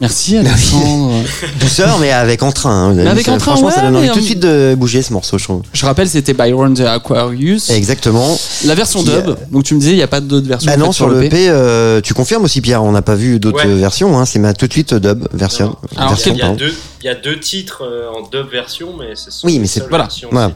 [0.00, 1.14] Merci Alexandre.
[1.60, 2.90] Douceur, mais avec entrain.
[2.90, 5.00] hein, Mais avec ça- entrain, Franchement, ouais, ça donne envie tout de suite de bouger
[5.02, 5.62] ce morceau, je trouve.
[5.72, 7.70] Je rappelle, c'était Byron the Aquarius.
[7.70, 8.36] Exactement.
[8.64, 9.28] La version dub.
[9.28, 10.70] euh, Donc tu me disais, il n'y a pas d'autres versions.
[10.70, 13.64] Bah non, sur le P, euh, tu confirmes aussi, Pierre, on n'a pas vu d'autres
[13.64, 13.74] Ouais.
[13.76, 15.66] versions, hein, c'est ma tout de suite dub version.
[15.66, 15.76] Non.
[15.96, 18.88] Alors, version Il y, a deux, il y a deux titres euh, en dub version,
[18.98, 20.08] mais ce sont Oui, mais c'est- voilà.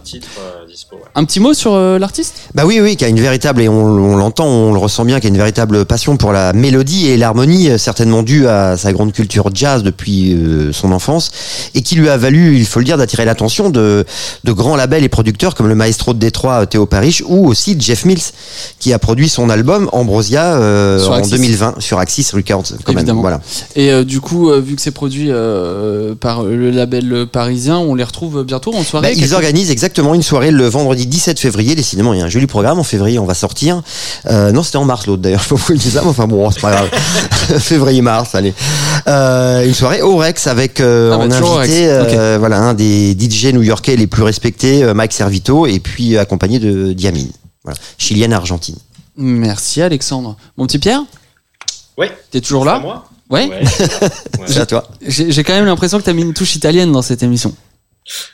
[0.03, 0.97] titres euh, dispo.
[1.15, 2.46] Un petit mot sur euh, l'artiste?
[2.57, 5.21] Bah oui, oui, qui a une véritable, et on, on l'entend, on le ressent bien,
[5.21, 8.95] qui a une véritable passion pour la mélodie et l'harmonie, euh, certainement due à sa
[8.95, 11.31] grande culture jazz depuis euh, son enfance,
[11.75, 14.07] et qui lui a valu, il faut le dire, d'attirer l'attention de,
[14.45, 18.07] de grands labels et producteurs comme le maestro de Détroit Théo Parrish ou aussi Jeff
[18.07, 18.23] Mills,
[18.79, 21.33] qui a produit son album Ambrosia euh, en Axis.
[21.33, 22.65] 2020 sur Axis Records.
[22.85, 23.11] Quand même.
[23.21, 23.41] Voilà.
[23.75, 27.95] Et euh, du coup, euh, vu que c'est produit euh, par le label parisien, on
[27.95, 29.09] les retrouve bientôt en soirée.
[29.09, 31.75] Bah, ils organisent exactement une soirée le vendredi 17 février.
[31.75, 32.79] Décidément, il y a un joli programme.
[32.79, 33.83] En février, on va sortir.
[34.27, 35.41] Euh, non, c'était en mars l'autre d'ailleurs.
[35.45, 36.89] Je pas pourquoi il dit ça, mais enfin bon, c'est pas grave.
[37.59, 38.55] Février-mars, allez.
[39.09, 43.47] Euh, une soirée au Rex avec euh, Ah bah, invité euh, voilà un des DJ
[43.53, 47.31] new-yorkais les plus respectés, Mike Servito, et puis accompagné de Diamine,
[47.65, 48.77] voilà, chilienne argentine.
[49.17, 50.37] Merci Alexandre.
[50.57, 51.03] Mon petit Pierre,
[51.97, 52.11] Ouais.
[52.31, 52.79] t'es toujours là?
[52.79, 53.05] Moi?
[53.31, 53.49] Ouais.
[53.49, 54.89] Ouais, à toi.
[55.07, 57.55] J'ai j'ai quand même l'impression que t'as mis une touche italienne dans cette émission.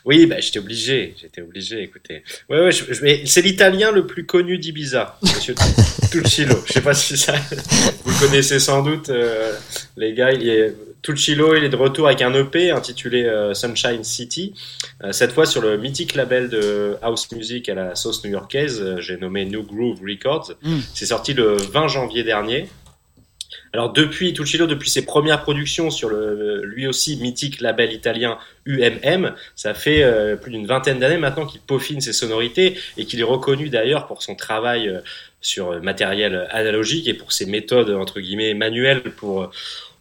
[0.04, 2.22] Oui, bah, j'étais obligé, j'étais obligé, écoutez.
[2.48, 5.54] Ouais, ouais, je- c'est l'italien le plus connu d'Ibiza, monsieur
[6.10, 6.56] Tuccilo.
[6.66, 7.34] Je sais pas si ça,
[8.04, 9.52] vous connaissez sans doute, euh,
[9.96, 10.32] les gars.
[10.32, 10.74] Il est,
[11.08, 14.54] il est de retour avec un EP intitulé euh, Sunshine City.
[15.02, 19.16] Euh, cette fois sur le mythique label de house music à la sauce new-yorkaise, j'ai
[19.16, 20.52] nommé New Groove Records.
[20.62, 20.78] Mm.
[20.94, 22.68] C'est sorti le 20 janvier dernier.
[23.74, 29.34] Alors depuis Tuccilo, depuis ses premières productions sur le lui aussi mythique label italien UMM,
[29.56, 33.24] ça fait euh, plus d'une vingtaine d'années maintenant qu'il peaufine ses sonorités et qu'il est
[33.24, 35.00] reconnu d'ailleurs pour son travail euh,
[35.40, 39.50] sur euh, matériel analogique et pour ses méthodes entre guillemets manuelles pour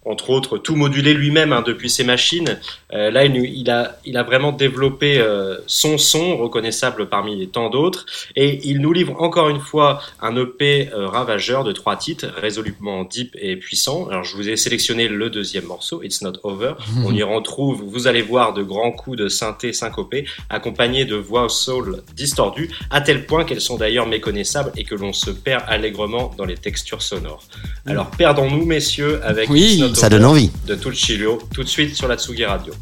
[0.06, 2.60] entre autres tout moduler lui-même hein, depuis ses machines.
[2.94, 7.48] Euh, là, il, il a, il a vraiment développé euh, son son reconnaissable parmi les
[7.48, 11.98] tant d'autres et il nous livre encore une fois un EP euh, ravageur de trois
[11.98, 14.08] titres résolument deep et puissant.
[14.10, 16.74] Alors je vous ai sélectionné le deuxième morceau, It's Not Over.
[17.06, 21.46] On y retrouve, vous allez voir, de grands coups de synthé syncopés accompagnés de voix
[21.46, 25.64] au soul distordues à tel point qu'elles sont d'ailleurs méconnaissables et que l'on se perd
[25.68, 27.44] allègrement dans les textures sonores.
[27.86, 30.52] Alors perdons-nous messieurs avec Oui, It's Not Ça donne envie.
[30.66, 32.74] de Tuccilio tout de suite sur la Tsugi Radio.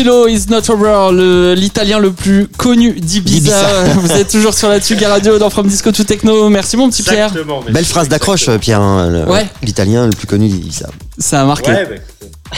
[0.00, 3.84] Tuccillo is not over, le- l'italien le plus connu d'Ibiza.
[4.00, 6.48] Vous êtes toujours sur la Tsugi Radio dans From Disco to Techno.
[6.48, 7.26] Merci mon petit Pierre.
[7.28, 8.48] Exactement, Belle phrase d'accroche.
[8.58, 8.80] Pierre.
[8.80, 9.46] hein, le- Ouais.
[9.62, 11.38] L'italien le plus connu dit ça.
[11.38, 11.70] A marqué.
[11.70, 11.86] Ouais,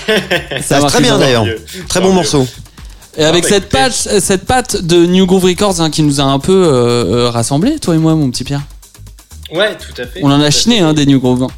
[0.06, 0.14] bah.
[0.62, 1.44] Ça a marqué très bien d'ailleurs.
[1.88, 2.14] Très bon mieux.
[2.14, 2.46] morceau.
[3.16, 6.38] Et avec cette patch, cette patte de New Groove Records hein, qui nous a un
[6.38, 8.62] peu euh, euh, rassemblés, toi et moi, mon petit Pierre.
[9.52, 10.20] Ouais, tout à fait.
[10.22, 11.48] On en a chiné hein, des New Groove.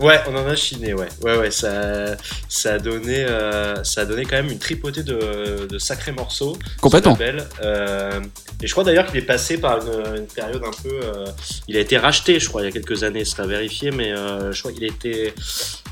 [0.00, 1.08] Ouais, on en a chiné, ouais.
[1.22, 2.16] Ouais, ouais, ça,
[2.48, 6.56] ça, a donné, euh, ça a donné quand même une tripotée de, de sacrés morceaux.
[6.76, 7.16] ce Complètement.
[7.62, 8.20] Euh,
[8.62, 11.00] et je crois d'ailleurs qu'il est passé par une, une période un peu.
[11.02, 11.26] euh,
[11.68, 14.12] il a été racheté, je crois, il y a quelques années, ce sera vérifié, mais
[14.12, 15.32] euh, je crois qu'il était,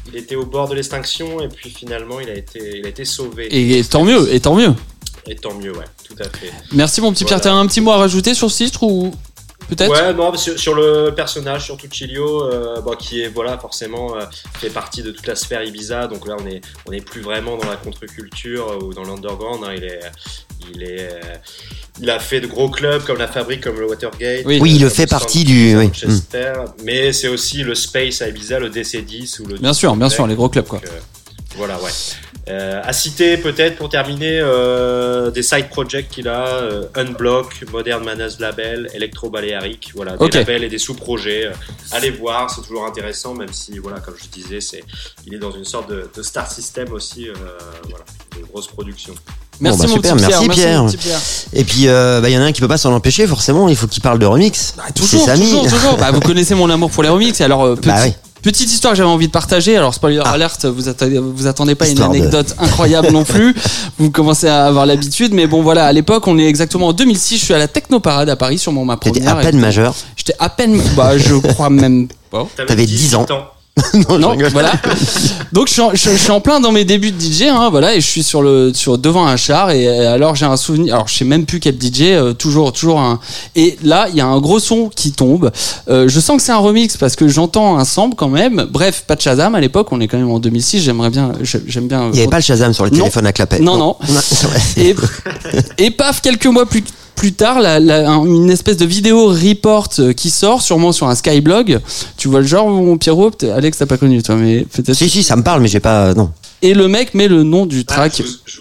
[0.08, 3.04] il était au bord de l'extinction et puis finalement il a été, il a été
[3.04, 3.48] sauvé.
[3.50, 4.74] Et, tant mieux, et tant mieux.
[5.26, 6.50] Et tant mieux, ouais, tout à fait.
[6.72, 7.38] Merci mon petit Pierre.
[7.38, 7.56] Voilà.
[7.56, 9.12] T'as un petit mot à rajouter sur ce titre ou?
[9.74, 14.16] Peut-être Ouais, non, sur, sur le personnage, surtout Chilio, euh, bon, qui est voilà forcément
[14.16, 14.20] euh,
[14.58, 16.06] fait partie de toute la sphère Ibiza.
[16.06, 19.64] Donc là, on est on est plus vraiment dans la contre-culture euh, ou dans l'underground.
[19.64, 19.72] hein.
[19.76, 20.00] il est
[20.74, 21.20] il est euh,
[22.00, 24.42] il a fait de gros clubs comme la Fabrique, comme le Watergate.
[24.46, 24.58] Oui.
[24.62, 25.86] Oui, il fait le partie du- oui.
[25.88, 26.52] Manchester.
[26.84, 29.58] Mais c'est aussi le Space à Ibiza, le DC10 ou le.
[29.58, 30.80] Bien sûr, bien sûr, les gros clubs quoi.
[30.86, 30.90] Euh,
[31.56, 31.90] voilà, ouais.
[32.48, 38.02] Euh, à citer peut-être pour terminer euh, des side projects qu'il a euh, Unblock, Modern
[38.04, 41.46] Manners Label, Electro Balearic, voilà des labels et des sous-projets.
[41.46, 41.52] Euh,
[41.92, 44.82] allez voir, c'est toujours intéressant, même si voilà comme je disais, c'est
[45.24, 47.34] il est dans une sorte de, de star system aussi, euh,
[47.88, 48.04] voilà,
[48.36, 49.14] de grosses productions.
[49.60, 50.42] Merci bah, mon super, petit Pierre.
[50.42, 50.82] merci, Pierre.
[50.82, 51.20] mon petit Pierre.
[51.52, 53.68] Et puis, euh, bah, il y en a un qui peut pas s'en empêcher, forcément.
[53.68, 54.74] Il faut qu'il parle de remix.
[54.76, 55.42] Bah, C'est toujours, Samy.
[55.44, 55.96] toujours, toujours.
[55.98, 57.40] Bah, vous connaissez mon amour pour les remix.
[57.40, 58.14] Alors, euh, petit- Bah oui.
[58.42, 59.76] Petite histoire que j'avais envie de partager.
[59.76, 60.32] Alors, spoiler Ah.
[60.32, 63.54] alert, vous attendez, vous attendez pas Histoire une de- anecdote incroyable non plus.
[63.98, 65.32] Vous commencez à avoir l'habitude.
[65.32, 67.38] Mais bon, voilà, à l'époque, on est exactement en 2006.
[67.38, 69.38] Je suis à la Technoparade à Paris, sûrement ma T'étais première.
[69.38, 69.94] à peine majeur.
[70.16, 72.46] J'étais à peine, bah, je crois même pas.
[72.66, 73.26] T'avais 10 ans.
[74.08, 74.72] non, Non, voilà.
[75.52, 77.68] Donc je suis, en, je, je suis en plein dans mes débuts de DJ, hein,
[77.70, 80.58] voilà, et je suis sur le sur devant un char et euh, alors j'ai un
[80.58, 83.18] souvenir, alors je sais même plus quel DJ, euh, toujours toujours un.
[83.56, 85.50] Et là il y a un gros son qui tombe.
[85.88, 88.66] Euh, je sens que c'est un remix parce que j'entends un sample quand même.
[88.70, 90.80] Bref, pas de Shazam à l'époque, on est quand même en 2006.
[90.82, 92.08] J'aimerais bien, j'aime bien.
[92.08, 92.98] Il n'y avait pas le Shazam sur les Non.
[92.98, 93.58] téléphones à clapet.
[93.58, 93.96] Non, non.
[94.76, 94.94] Et,
[95.78, 96.82] et paf, quelques mois plus,
[97.14, 101.08] plus tard, la- la- un- une espèce de vidéo report euh, qui sort, sûrement sur
[101.08, 101.80] un Skyblog.
[102.16, 104.94] Tu vois le genre, mon Pierrot Alex, t'as pas connu, toi, mais peut-être.
[104.96, 106.14] Si, si, ça me parle, mais j'ai pas.
[106.14, 106.30] Non.
[106.62, 108.14] Et le mec met le nom du Ah, track.
[108.18, 108.60] je je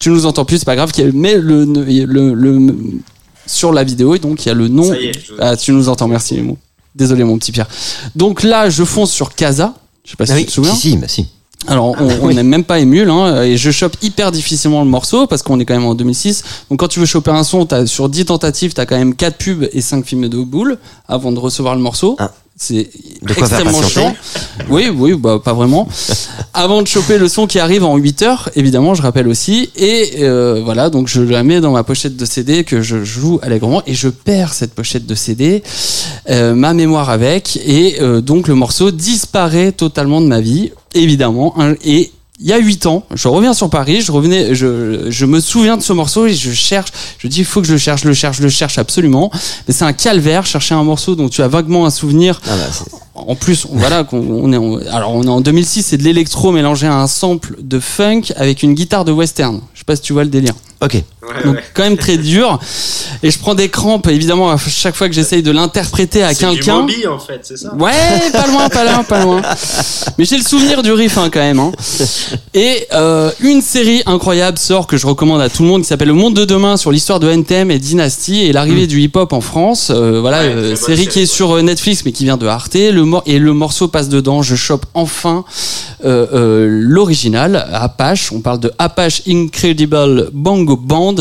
[0.00, 0.92] Tu nous entends plus, c'est pas grave.
[1.14, 2.74] Met le, le, le-
[3.46, 4.84] sur la vidéo, et donc il y a le nom.
[4.88, 6.40] Ça y est, je Ah, tu nous entends, merci.
[6.40, 6.56] mon-
[6.94, 7.68] Désolé, mon petit Pierre.
[8.14, 9.74] Donc là, je fonce sur Casa.
[10.04, 10.74] Je sais pas si Ah tu oui, te souviens.
[10.74, 11.26] si, si, bah si.
[11.66, 15.26] Alors, on on n'est même pas émule, hein, et je chope hyper difficilement le morceau
[15.26, 16.44] parce qu'on est quand même en 2006.
[16.70, 19.36] Donc, quand tu veux choper un son, as, sur 10 tentatives, t'as quand même 4
[19.38, 20.78] pubs et 5 films de boules
[21.08, 22.16] avant de recevoir le morceau.
[22.18, 22.32] Ah.
[22.56, 22.88] C'est
[23.62, 24.14] extrêmement chiant.
[24.70, 25.88] Oui, oui, bah, pas vraiment.
[26.54, 29.70] Avant de choper le son qui arrive en 8 heures, évidemment, je rappelle aussi.
[29.76, 33.40] Et euh, voilà, donc je la mets dans ma pochette de CD que je joue
[33.42, 35.64] allègrement et je perds cette pochette de CD,
[36.30, 41.54] euh, ma mémoire avec, et euh, donc le morceau disparaît totalement de ma vie, évidemment.
[41.60, 45.24] Un- Et il y a 8 ans, je reviens sur Paris, je revenais, je, je
[45.24, 47.78] me souviens de ce morceau et je cherche, je dis il faut que je le
[47.78, 49.30] cherche, je le cherche, je le cherche absolument.
[49.68, 52.40] Mais c'est un calvaire, chercher un morceau dont tu as vaguement un souvenir.
[52.46, 55.84] Ah bah, En plus, on- voilà, qu'on- on est en, alors on est en 2006,
[55.84, 59.60] c'est de l'électro mélangé à un sample de funk avec une guitare de western.
[59.86, 60.54] Je sais pas si tu vois le délire.
[60.80, 60.94] Ok.
[60.94, 61.02] Ouais,
[61.44, 61.62] Donc ouais.
[61.74, 62.58] quand même très dur.
[63.22, 66.46] Et je prends des crampes, évidemment, à chaque fois que j'essaye de l'interpréter à C'est
[66.50, 66.80] du quelqu'un.
[66.82, 67.92] Moby en fait, c'est ça Ouais,
[68.32, 69.40] pas loin, pas loin, pas loin.
[70.18, 71.58] Mais j'ai le souvenir du riff hein, quand même.
[71.58, 71.72] Hein.
[72.52, 76.08] Et euh, une série incroyable sort que je recommande à tout le monde qui s'appelle
[76.08, 79.40] Le Monde de demain sur l'histoire de NTM et Dynasty et l'arrivée du hip-hop en
[79.40, 79.90] France.
[79.94, 82.74] Euh, voilà, Ouais, euh, série qui est sur euh, Netflix mais qui vient de Arte.
[82.74, 84.42] Le mor- et le morceau passe dedans.
[84.42, 85.44] Je chope enfin
[86.04, 88.32] euh, euh, l'original Apache.
[88.32, 89.73] On parle de Apache Incredible
[90.32, 91.14] Bongo Band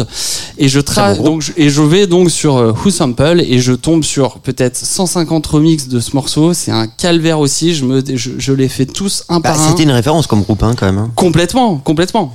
[0.57, 3.73] et je trace donc je- et je vais donc sur euh, Who Sample et je
[3.73, 6.53] tombe sur peut-être 150 remixes de ce morceau.
[6.53, 7.73] C'est un calvaire aussi.
[7.75, 9.69] Je me je, je les fais tous un Bah, par un.
[9.69, 10.97] C'était une référence comme groupe, hein, quand même.
[10.97, 11.11] hein.
[11.15, 12.33] Complètement, complètement.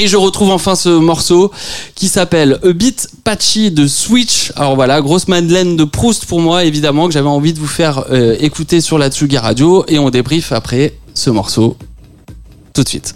[0.00, 1.50] Et je retrouve enfin ce morceau
[1.94, 4.52] qui s'appelle A Bit Patchy de Switch.
[4.54, 8.04] Alors voilà, grosse Madeleine de Proust pour moi, évidemment, que j'avais envie de vous faire
[8.10, 9.84] euh, écouter sur la Tsugi Radio.
[9.88, 11.76] Et on débrief après ce morceau
[12.72, 13.14] tout de suite.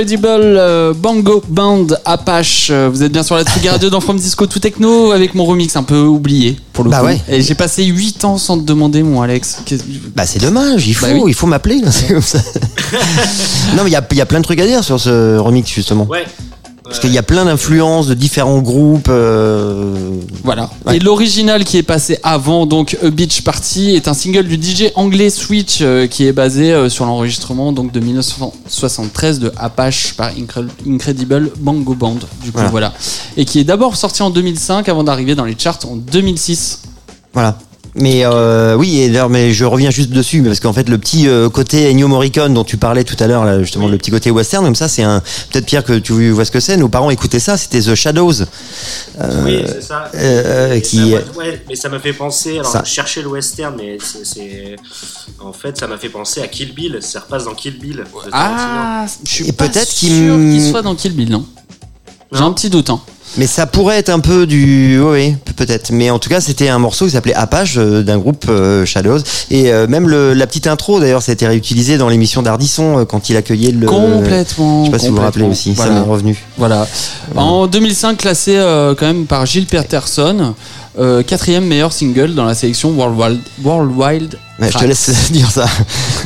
[0.00, 0.26] Incredible
[0.56, 2.68] euh, Bango Band Apache.
[2.70, 5.44] Euh, Vous êtes bien sur la Tsugi Radio dans From Disco to Techno avec mon
[5.44, 7.04] remix un peu oublié pour le Bah coup.
[7.04, 7.20] ouais.
[7.28, 9.58] Et j'ai passé 8 ans sans te demander, mon Alex.
[9.66, 9.84] Qu'est-
[10.16, 11.24] Bah c'est dommage, il faut, Bah oui.
[11.26, 11.82] il faut m'appeler.
[11.82, 12.38] là, c'est comme ça.
[13.76, 15.36] non mais il y a, il y a plein de trucs à dire sur ce
[15.36, 16.06] remix justement.
[16.06, 16.24] Ouais.
[16.90, 19.06] Parce qu'il y a plein d'influences de différents groupes.
[19.08, 19.94] euh,
[20.42, 20.68] Voilà.
[20.84, 20.96] Ouais.
[20.96, 24.90] Et l'original qui est passé avant, donc A Beach Party, est un single du DJ
[24.96, 30.32] anglais Switch euh, qui est basé euh, sur l'enregistrement donc de 1973 de Apache par
[30.32, 32.14] Incre- Incredible Bango Band.
[32.42, 32.70] Du coup, Voilà.
[32.70, 32.92] voilà.
[33.36, 36.82] Et qui est d'abord sorti en 2005 avant d'arriver dans les charts en 2006.
[37.32, 37.56] Voilà.
[37.96, 41.26] Mais euh, oui, et d'ailleurs, mais je reviens juste dessus parce qu'en fait le petit
[41.26, 44.30] euh, côté Ennio Morricone dont tu parlais tout à l'heure, là, justement le petit côté
[44.30, 45.20] western, comme ça, c'est un
[45.50, 46.76] peut-être Pierre que tu vois ce que c'est.
[46.76, 48.44] Nos parents écoutaient ça, c'était The Shadows.
[49.44, 50.08] oui, c'est ça.
[50.14, 52.58] euh, Et qui- ça, ouais, mais ça m'a fait penser.
[52.60, 52.82] Alors, Ça.
[52.84, 54.76] je cherchais le western, mais c'est- c'est.
[55.40, 56.98] En fait, ça m'a fait penser à Kill Bill.
[57.00, 58.04] Ça repasse dans Kill Bill.
[58.32, 61.44] Ah, je suis Et pas peut-être sûr qu'il soit dans Kill Bill, non?
[62.32, 62.90] J'ai un petit doute.
[62.90, 63.00] Hein.
[63.36, 65.90] Mais ça pourrait être un peu du, oui, peut-être.
[65.92, 69.18] Mais en tout cas, c'était un morceau qui s'appelait Apache euh, d'un groupe euh, Shadows.
[69.50, 73.06] Et euh, même le, la petite intro, d'ailleurs, ça a été réutilisé dans l'émission d'Ardisson
[73.08, 73.86] quand il accueillait le.
[73.86, 74.84] complètement.
[74.84, 75.92] Je sais pas si vous vous rappelez aussi, Voilà.
[75.94, 76.36] ça m'est revenu.
[76.58, 76.86] Voilà.
[77.36, 80.54] En 2005, classé euh, quand même par Gilles Peterson,
[81.00, 83.40] euh, quatrième meilleur single dans la sélection World Wild.
[83.64, 84.88] World Wild Ouais, je te Tracks.
[84.88, 85.66] laisse dire ça.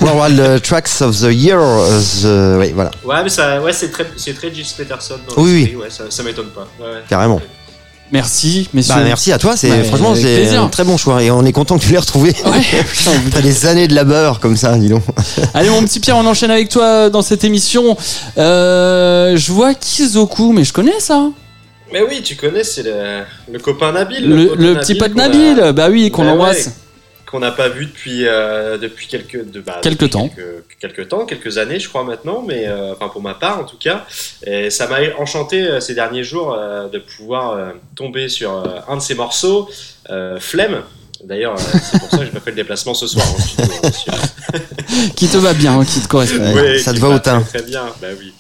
[0.00, 1.58] World euh, Tracks of the Year.
[1.60, 5.14] euh, the- Oui, voilà, Ouais, mais ça, ouais, c'est très, c'est très Gilles Peterson.
[5.36, 6.66] Dans Oui, Ouais, ça, ça m'étonne pas.
[6.80, 7.02] Ouais, ouais.
[7.08, 7.40] carrément.
[8.12, 8.94] Merci, messieurs.
[8.96, 10.62] Bah, merci à toi, c'est Ouais, franchement c'est plaisir.
[10.62, 12.34] un très bon choix et on est content que tu l'aies retrouvé.
[12.44, 12.60] Ouais,
[13.32, 15.02] T'as des années de labeur comme ça, dis donc.
[15.54, 17.96] Allez, mon petit Pierre, on enchaîne avec toi dans cette émission.
[18.38, 21.28] Euh, je vois Kizoku, mais je connais ça.
[21.92, 23.22] Mais oui, tu connais, c'est le,
[23.52, 24.28] le copain Nabil.
[24.28, 26.66] Le, copain le petit pote a- Nabil, bah oui, qu'on embrasse.
[26.66, 26.72] ouais,
[27.26, 30.28] qu'on n'a pas vu depuis euh, depuis quelques de, bah, Quelques depuis temps.
[30.28, 33.64] quelques, quelques temps quelques années je crois maintenant mais euh, enfin pour ma part en
[33.64, 34.04] tout cas
[34.46, 39.02] et ça m'a enchanté euh, ces derniers jours euh, de pouvoir tomber sur un de
[39.02, 39.68] ces morceaux
[40.10, 40.82] euh, Flemme
[41.24, 44.12] D'ailleurs, euh, c'est pour ça que j'ai pas fait le déplacement ce soir hein.
[45.16, 46.52] Qui te va bien, qui te correspond.
[46.54, 47.40] Ouais, ça te va au teint.
[47.40, 48.32] Très, très bien, bah oui.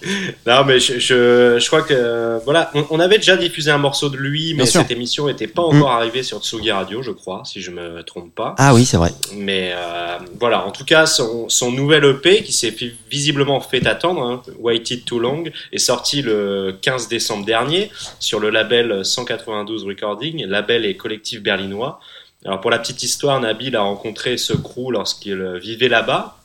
[0.46, 3.78] Non, mais je, je, je crois que euh, voilà, on, on avait déjà diffusé un
[3.78, 7.42] morceau de lui, mais cette émission n'était pas encore arrivée sur Tsugi Radio, je crois,
[7.44, 8.54] si je me trompe pas.
[8.58, 9.12] Ah oui, c'est vrai.
[9.34, 12.74] Mais euh, voilà, en tout cas, son, son nouvel EP qui s'est
[13.10, 18.50] visiblement fait attendre, hein, Waited Too Long, est sorti le 15 décembre dernier sur le
[18.50, 22.00] label 192 Recording, label et collectif berlinois.
[22.44, 26.38] Alors pour la petite histoire, Nabil a rencontré ce crew lorsqu'il vivait là-bas.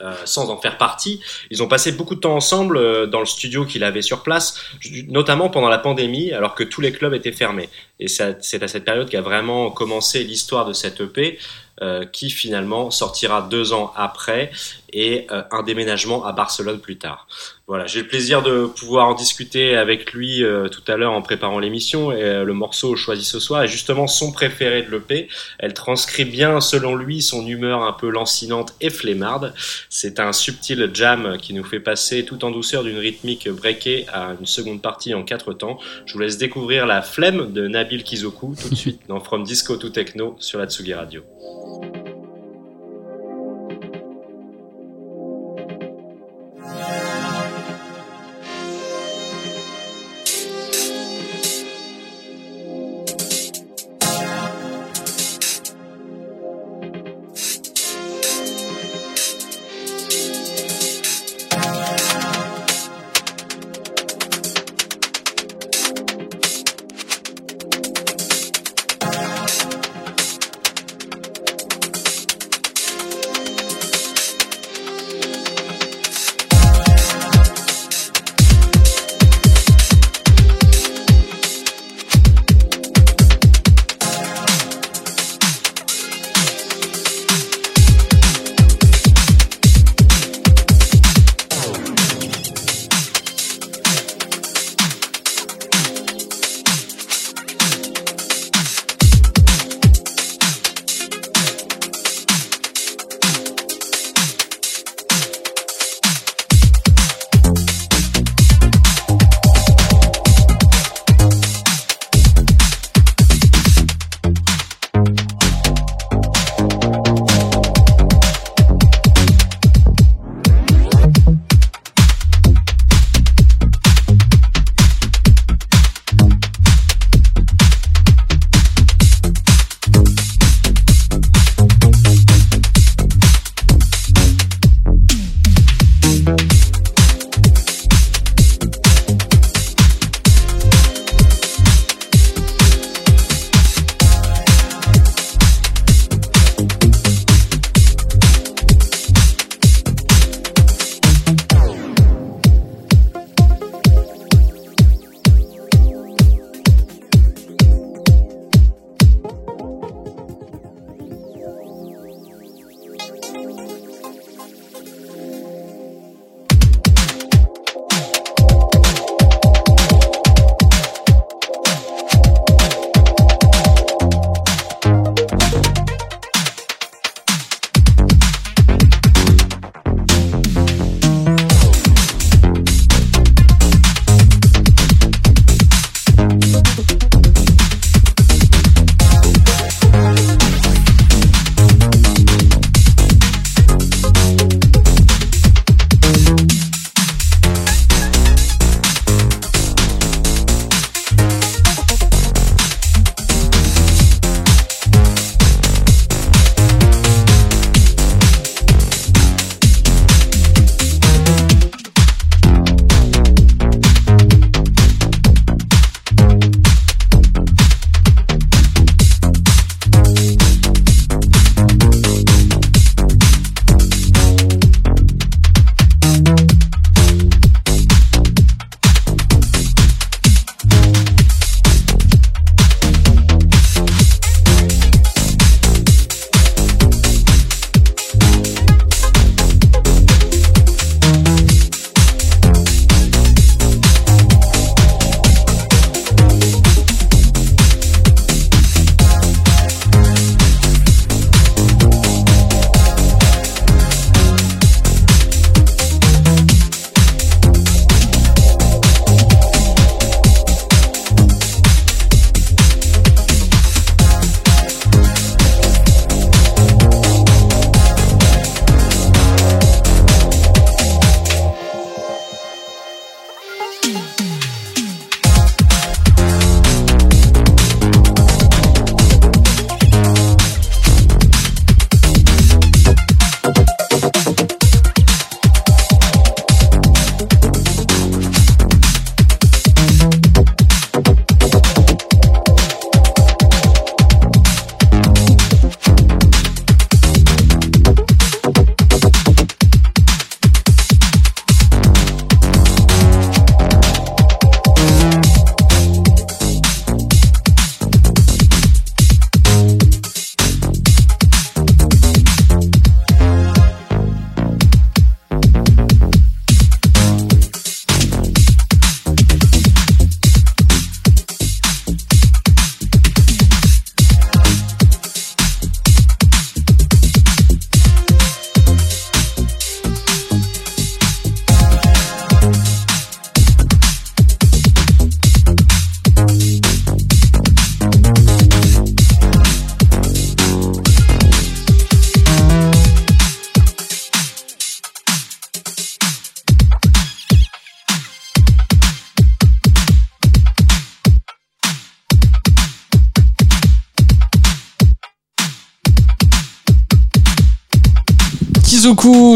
[0.00, 1.20] euh, sans en faire partie.
[1.50, 4.58] Ils ont passé beaucoup de temps ensemble euh, dans le studio qu'il avait sur place,
[5.08, 7.68] notamment pendant la pandémie, alors que tous les clubs étaient fermés.
[8.00, 11.38] Et c'est à cette période qu'a vraiment commencé l'histoire de cette EP,
[11.82, 14.52] euh, qui finalement sortira deux ans après
[14.94, 17.26] et euh, un déménagement à Barcelone plus tard.
[17.66, 21.22] Voilà, j'ai le plaisir de pouvoir en discuter avec lui euh, tout à l'heure en
[21.22, 25.28] préparant l'émission et euh, le morceau choisi ce soir est justement son préféré de l'EP.
[25.58, 29.52] Elle transcrit bien selon lui son humeur un peu lancinante et flemmarde.
[29.90, 34.34] C'est un subtil jam qui nous fait passer tout en douceur d'une rythmique breakée à
[34.38, 35.78] une seconde partie en quatre temps.
[36.06, 39.76] Je vous laisse découvrir la flemme de Nabil Kizoku tout de suite dans From Disco
[39.76, 41.24] to Techno sur la Tsugi Radio.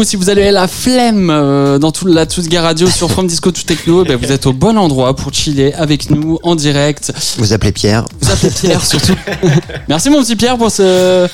[0.09, 3.61] Si vous avez la flemme euh, dans tout la Tsuga Radio sur From Disco to
[3.61, 7.13] Techno, ben vous êtes au bon endroit pour chiller avec nous en direct.
[7.37, 8.05] Vous appelez Pierre.
[8.19, 9.13] Vous appelez Pierre surtout.
[9.87, 11.29] Merci mon petit Pierre pour ce,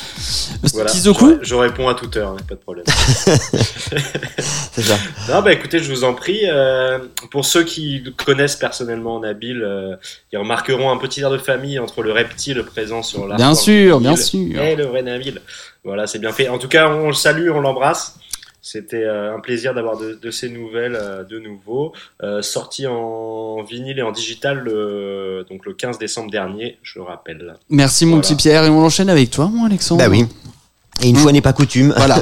[0.65, 1.35] ce Voilà, Kizoku.
[1.41, 2.83] je, je réponds à toute heure, hein, pas de problème.
[3.15, 4.97] C'est ça.
[5.29, 6.41] Non, bah écoutez, je vous en prie.
[6.43, 6.99] euh,
[7.31, 9.95] pour ceux qui connaissent personnellement Nabil, euh,
[10.33, 13.37] ils remarqueront un petit air de famille entre le reptile présent sur la.
[13.37, 14.61] Bien sûr, bien sûr.
[14.61, 15.39] Et le vrai Nabil.
[15.85, 16.49] Voilà, c'est bien fait.
[16.49, 18.15] En tout cas, on le salue, on l'embrasse.
[18.67, 21.93] C'était euh, un plaisir d'avoir de, de ces nouvelles euh, de nouveau.
[22.23, 27.03] Euh, sorti en vinyle et en digital le, donc le 15 décembre dernier, je le
[27.05, 27.53] rappelle.
[27.69, 28.21] Merci mon Voilà.
[28.23, 30.01] petit Pierre et on enchaîne avec toi, mon Alexandre.
[30.01, 30.25] Bah oui.
[31.01, 31.93] Et une fois n'est pas coutume.
[31.97, 32.21] Voilà.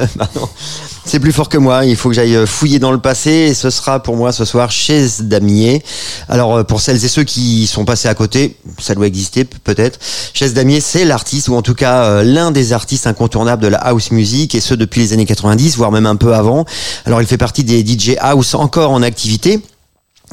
[1.05, 1.85] C'est plus fort que moi.
[1.85, 3.29] Il faut que j'aille fouiller dans le passé.
[3.29, 5.83] Et ce sera pour moi ce soir chez Damier.
[6.27, 9.99] Alors euh, pour celles et ceux qui sont passés à côté, ça doit exister peut-être.
[10.33, 13.77] Chez Damier, c'est l'artiste ou en tout cas euh, l'un des artistes incontournables de la
[13.77, 16.65] house music et ce depuis les années 90, voire même un peu avant.
[17.05, 19.61] Alors il fait partie des DJ house encore en activité.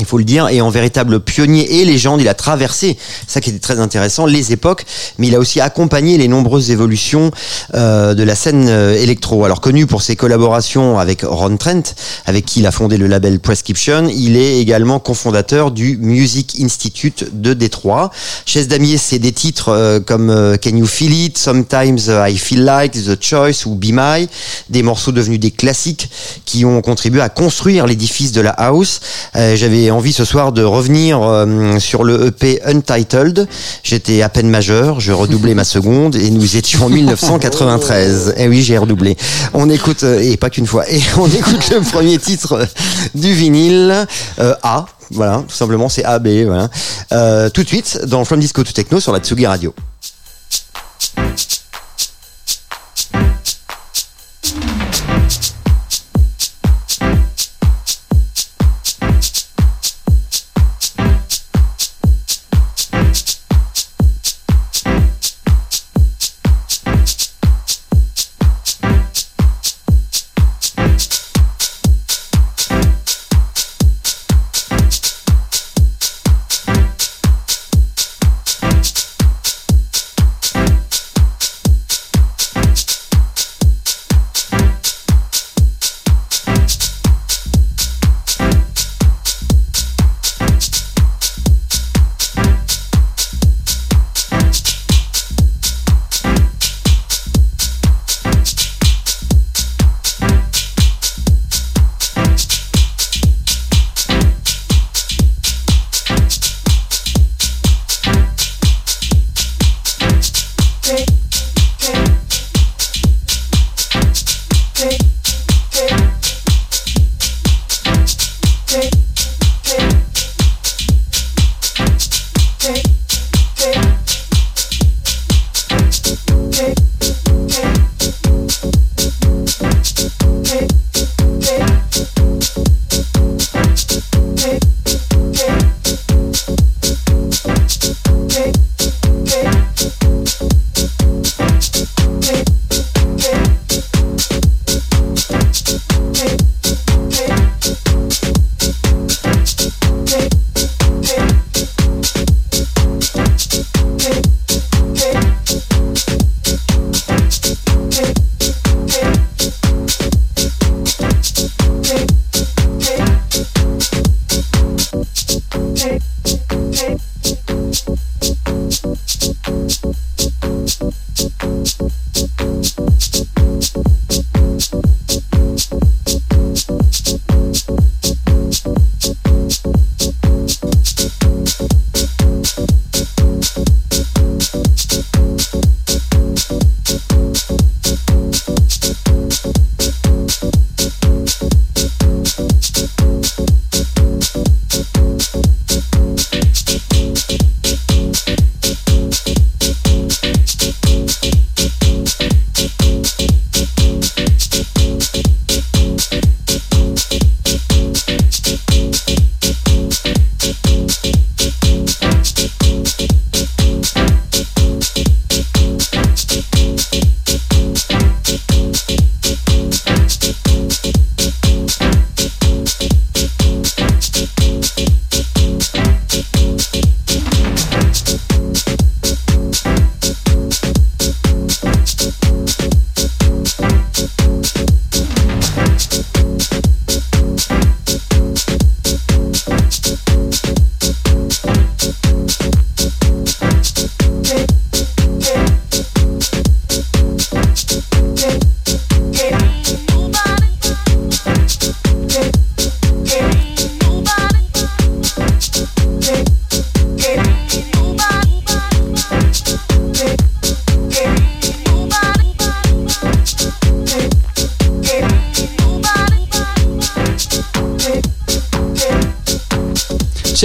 [0.00, 2.96] Il faut le dire, et en véritable pionnier et légende, il a traversé,
[3.26, 4.86] ça qui était très intéressant, les époques,
[5.18, 7.30] mais il a aussi accompagné les nombreuses évolutions
[7.74, 9.44] euh, de la scène euh, électro.
[9.44, 11.94] Alors connu pour ses collaborations avec Ron Trent,
[12.26, 17.26] avec qui il a fondé le label Prescription, il est également cofondateur du Music Institute
[17.32, 18.10] de Détroit.
[18.46, 22.64] Chez Damier, c'est des titres euh, comme euh, Can You Feel It, Sometimes I Feel
[22.64, 24.28] Like, The Choice ou Be My,
[24.70, 26.08] des morceaux devenus des classiques
[26.46, 29.00] qui ont contribué à construire l'édifice de la house.
[29.36, 29.56] Euh,
[29.90, 33.48] Envie ce soir de revenir euh, sur le EP Untitled.
[33.82, 38.34] J'étais à peine majeur, je redoublais ma seconde et nous étions en 1993.
[38.36, 39.16] Et oui, j'ai redoublé.
[39.54, 42.66] On écoute, euh, et pas qu'une fois, et on écoute le premier titre euh,
[43.14, 44.06] du vinyle,
[44.38, 44.86] euh, A.
[45.12, 46.28] Voilà, tout simplement, c'est A, B.
[46.46, 46.68] Voilà.
[47.12, 49.74] Euh, tout de suite, dans From Disco to Techno sur la Tsugi Radio.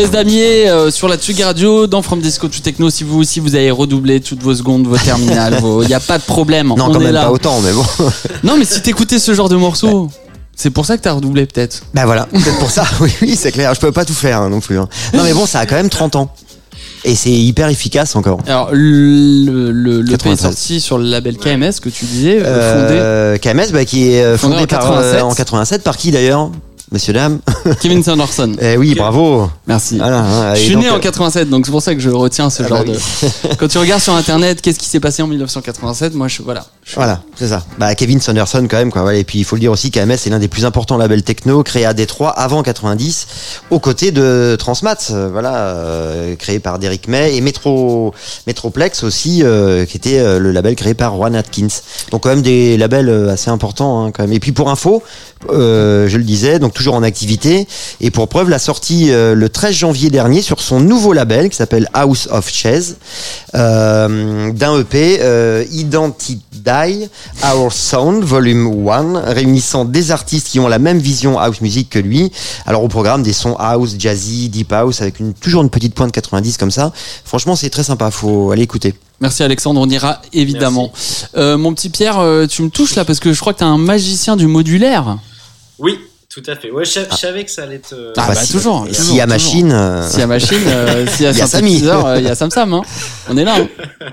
[0.06, 2.92] Chaise Damier euh, sur la Tsugi Radio dans From Disco to Techno.
[2.92, 6.20] Si vous aussi vous avez redoublé toutes vos secondes, vos terminales, il n'y a pas
[6.20, 6.68] de problème.
[6.68, 7.24] Non, on quand est même là.
[7.24, 7.84] pas autant, mais bon.
[8.44, 10.12] Non, mais si t'écoutais ce genre de morceau,
[10.56, 11.82] c'est pour ça que t'as redoublé peut-être.
[11.96, 13.74] Ben voilà, peut-être pour ça, oui, oui, c'est clair.
[13.74, 14.78] Je peux pas tout faire hein, non plus.
[14.78, 14.88] hein.
[15.16, 16.32] Non, mais bon, ça a quand même 30 ans.
[17.04, 18.42] Et c'est hyper efficace encore.
[18.46, 20.40] Alors le le, le est 93.
[20.52, 24.54] sorti sur le label KMS que tu disais euh, Euh, KMS, bah, qui est Fondé
[24.56, 25.14] fondé, en par, 87.
[25.16, 26.52] euh, en 87 par qui d'ailleurs?
[26.96, 27.40] Messieurs, dames.
[27.82, 28.56] Kevin Sanderson.
[28.62, 29.50] Eh oui, bravo.
[29.68, 29.98] Merci.
[29.98, 32.10] Voilà, hein, Je suis donc, né en euh, 87, donc c'est pour ça que je
[32.10, 33.56] retiens ce Ah genre bah de.
[33.60, 36.66] Quand tu regardes sur internet, qu'est-ce qui s'est passé en 1987 Moi, je voilà.
[36.94, 37.64] Voilà, c'est ça.
[37.80, 39.02] Bah, Kevin Sanderson quand même quoi.
[39.02, 39.18] Voilà.
[39.18, 41.64] Et puis il faut le dire aussi qu'AMS est l'un des plus importants labels techno
[41.64, 43.28] créés à Détroit avant 90,
[43.72, 48.14] aux côtés de Transmat, euh, voilà, euh, créé par Derrick May et Metro
[48.46, 51.68] Metroplex aussi, euh, qui était euh, le label créé par Juan Atkins.
[52.12, 54.34] Donc quand même des labels euh, assez importants hein, quand même.
[54.34, 55.02] Et puis pour info,
[55.50, 57.68] euh, je le disais, donc toujours en activité.
[58.00, 61.90] Et pour preuve, la sortie le 13 janvier dernier sur son nouveau label qui s'appelle
[61.94, 62.96] House of Chess,
[63.56, 65.64] euh, d'un EP euh,
[67.44, 72.00] Our Sound Volume 1, réunissant des artistes qui ont la même vision house music que
[72.00, 72.32] lui.
[72.66, 76.12] Alors au programme des sons house, jazzy, deep house, avec une, toujours une petite pointe
[76.12, 76.92] 90 comme ça.
[77.24, 78.12] Franchement, c'est très sympa.
[78.12, 78.94] Faut aller écouter.
[79.22, 80.92] Merci Alexandre, on ira évidemment.
[81.38, 83.66] Euh, mon petit Pierre, euh, tu me touches là parce que je crois que t'es
[83.66, 85.18] un magicien du modulaire.
[85.80, 85.98] Oui,
[86.30, 86.70] tout à fait.
[86.72, 88.12] Ouais, je, je savais que ça allait te.
[88.18, 89.74] Ah, bah, si- toujours, S'il y a machine,
[90.10, 90.60] S'il y a machine,
[91.16, 92.74] s'il y a Il y a synthétiseur, euh, il y a Sam Sam.
[92.74, 92.82] Hein.
[93.30, 93.56] On est là.
[93.58, 93.68] hein.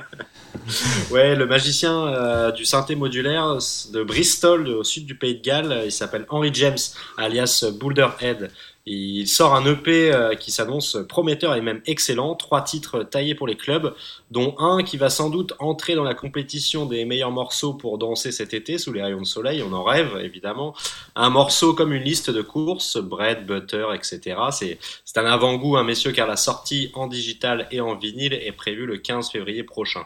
[1.11, 3.59] Ouais, le magicien euh, du synthé modulaire
[3.93, 6.79] de Bristol, au sud du pays de Galles, il s'appelle Henry James,
[7.17, 8.51] alias Boulderhead.
[8.85, 13.47] Il sort un EP euh, qui s'annonce prometteur et même excellent, trois titres taillés pour
[13.47, 13.95] les clubs,
[14.33, 18.33] dont un qui va sans doute entrer dans la compétition des meilleurs morceaux pour danser
[18.33, 20.75] cet été sous les rayons de soleil, on en rêve évidemment.
[21.15, 24.37] Un morceau comme une liste de courses, bread, butter, etc.
[24.51, 24.79] C'est
[25.17, 28.97] un avant-goût, hein, messieurs, car la sortie en digital et en vinyle est prévue le
[28.97, 30.03] 15 février prochain.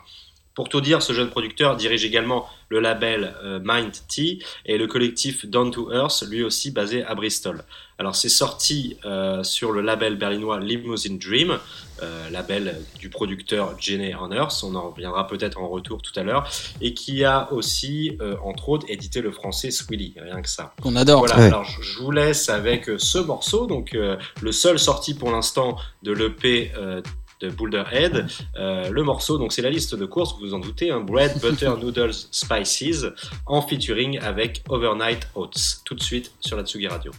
[0.56, 4.86] Pour tout dire, ce jeune producteur dirige également le label euh, Mind Tea et le
[4.88, 7.62] collectif Down to Earth, lui aussi basé à Bristol.
[7.98, 11.58] Alors c'est sorti euh, sur le label berlinois Limousine Dream,
[12.02, 16.22] euh, label du producteur Jenny on Earth, on en reviendra peut-être en retour tout à
[16.22, 16.50] l'heure,
[16.80, 20.74] et qui a aussi, euh, entre autres, édité le français Swilly, rien que ça.
[20.82, 21.20] Qu'on adore.
[21.20, 21.46] Voilà, Ouais.
[21.46, 26.12] alors je vous laisse avec ce morceau, donc euh, le seul sorti pour l'instant de
[26.12, 27.00] l'EP euh,
[27.40, 28.26] de Boulderhead.
[28.56, 31.38] Euh, le morceau, donc c'est la liste de courses, vous vous en doutez, hein, Bread,
[31.42, 33.06] Butter, Noodles, Spices,
[33.46, 35.80] en featuring avec Overnight Oats.
[35.84, 37.12] Tout de suite sur la Tsugi Radio.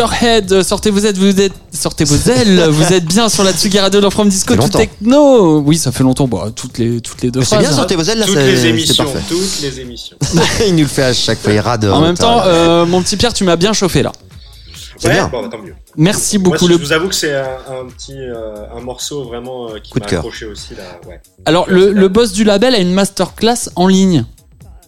[0.00, 3.78] Boulderhead, sortez vous êtes, vous êtes, sortez vos ailes, vous êtes bien sur la Tsugi
[3.78, 5.58] Radio dans From Disco tout techno.
[5.60, 6.26] Oui, ça fait longtemps.
[6.26, 7.74] Bon, toutes les, toutes les deux C'est bien, hein.
[7.74, 9.20] sortez vos ailes là, toutes les émissions, parfait.
[9.28, 10.16] toutes les émissions.
[10.66, 11.84] il nous le fait à chaque fois, il rade.
[11.84, 14.12] En même temps, euh, mon petit Pierre, tu m'as bien chauffé là.
[14.96, 15.28] C'est ouais, bien.
[15.28, 15.74] bon, bah, tant mieux.
[15.96, 16.66] Merci Moi, beaucoup.
[16.66, 19.92] je Le- vous avoue que c'est un, un petit euh, un morceau vraiment euh, qui
[19.98, 20.84] m'a accroché aussi là.
[21.08, 21.20] Ouais.
[21.44, 24.24] Alors, le, le boss du label a une masterclass en ligne.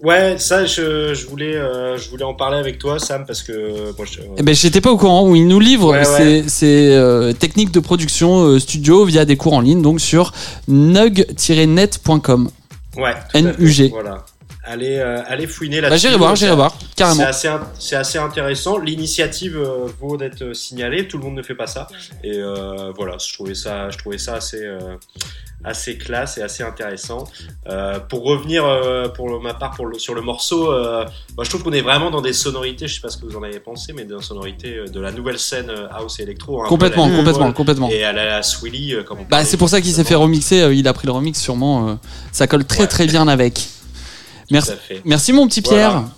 [0.03, 3.53] Ouais, ça, je, je voulais, euh, je voulais en parler avec toi, Sam, parce que
[3.53, 6.49] euh, moi, je, Eh ben, j'étais pas au courant où il nous livre Ouais, ses,
[6.49, 10.33] ses, euh, techniques de production euh, studio via des cours en ligne, donc sur
[10.67, 12.51] nug-net.com.
[12.97, 13.75] ouais, tout NUG.
[13.75, 14.25] fait, Voilà.
[14.65, 15.91] Allez, euh, allez fouiner là.
[15.91, 17.25] Bah, j'irai voir, j'irai voir, carrément.
[17.33, 18.79] C'est assez, assez intéressant.
[18.79, 21.09] L'initiative euh, vaut d'être signalée.
[21.09, 21.89] Tout le monde ne fait pas ça.
[22.23, 24.79] Et euh, voilà, je trouvais ça, je trouvais ça assez, euh,
[25.65, 27.25] assez classe et assez intéressant.
[27.69, 31.05] Euh, pour revenir, euh, pour ma part, pour le- sur le morceau, euh,
[31.37, 32.87] moi, je trouve qu'on est vraiment dans des sonorités.
[32.87, 35.41] Je sais pas ce que vous en avez pensé, mais des sonorités de la nouvelle
[35.41, 36.63] scène house et électro.
[36.69, 37.89] Complètement, la complètement, complètement.
[37.91, 40.61] Et à la Swilly, euh, comme on Bah, c'est pour ça qu'il s'est fait remixer.
[40.63, 41.89] euh, il a pris le remix, sûrement.
[41.89, 41.95] euh,
[42.31, 42.87] ça colle très Ouais.
[42.87, 43.69] très bien avec.
[45.05, 45.91] Merci, mon petit Pierre.
[45.91, 46.09] Voilà.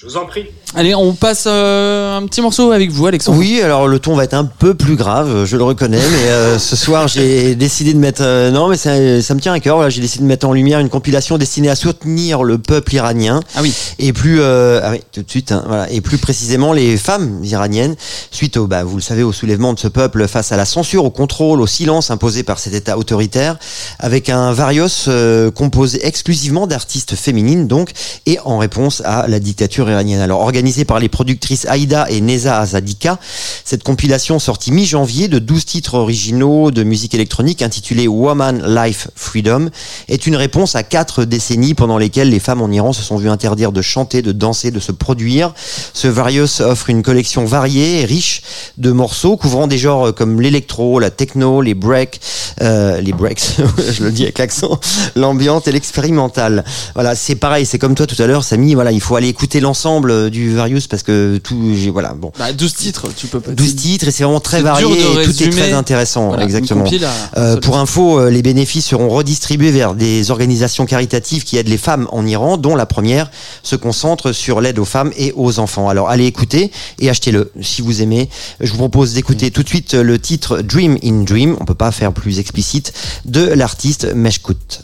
[0.00, 0.46] Je vous en prie.
[0.74, 3.36] Allez, on passe euh, un petit morceau avec vous, Alexandre.
[3.36, 6.58] Oui, alors le ton va être un peu plus grave, je le reconnais, mais euh,
[6.58, 9.76] ce soir j'ai décidé de mettre euh, non, mais ça, ça me tient à cœur.
[9.76, 13.40] Voilà, j'ai décidé de mettre en lumière une compilation destinée à soutenir le peuple iranien
[13.54, 13.74] Ah oui.
[13.98, 17.44] et plus euh, ah oui, tout de suite, hein, voilà, et plus précisément les femmes
[17.44, 17.94] iraniennes
[18.30, 21.04] suite au bah vous le savez au soulèvement de ce peuple face à la censure,
[21.04, 23.58] au contrôle, au silence imposé par cet État autoritaire,
[23.98, 27.90] avec un varios euh, composé exclusivement d'artistes féminines donc
[28.24, 33.18] et en réponse à la dictature Alors organisée par les productrices Aïda et Neza Azadika,
[33.64, 39.68] cette compilation sortie mi-janvier de 12 titres originaux de musique électronique intitulée Woman Life Freedom
[40.08, 43.28] est une réponse à quatre décennies pendant lesquelles les femmes en Iran se sont vues
[43.28, 45.52] interdire de chanter, de danser, de se produire.
[45.92, 48.42] Ce Varios offre une collection variée et riche
[48.78, 52.20] de morceaux couvrant des genres comme l'électro, la techno, les breaks,
[52.62, 53.56] euh, les breaks,
[53.92, 54.78] je le dis avec l'accent,
[55.16, 56.64] l'ambiante et l'expérimental.
[56.94, 58.74] Voilà, c'est pareil, c'est comme toi tout à l'heure, Samy.
[58.74, 62.12] Voilà, il faut aller écouter l'ensemble l'ensemble euh, du Various parce que tout, j'ai voilà,
[62.12, 62.32] bon.
[62.38, 63.52] Bah, 12 titres, tu peux pas.
[63.52, 66.84] 12 titres et c'est vraiment très c'est varié et tout est très intéressant, Voilà, exactement.
[66.84, 71.68] à- Euh, pour info, euh, les bénéfices seront redistribués vers des organisations caritatives qui aident
[71.68, 73.30] les femmes en Iran, dont la première
[73.62, 75.88] se concentre sur l'aide aux femmes et aux enfants.
[75.88, 78.28] Alors allez écouter et achetez-le si vous aimez.
[78.60, 81.92] Je vous propose d'écouter tout de suite le titre Dream in Dream, on peut pas
[81.92, 82.92] faire plus explicite,
[83.24, 84.82] de l'artiste Meshkout.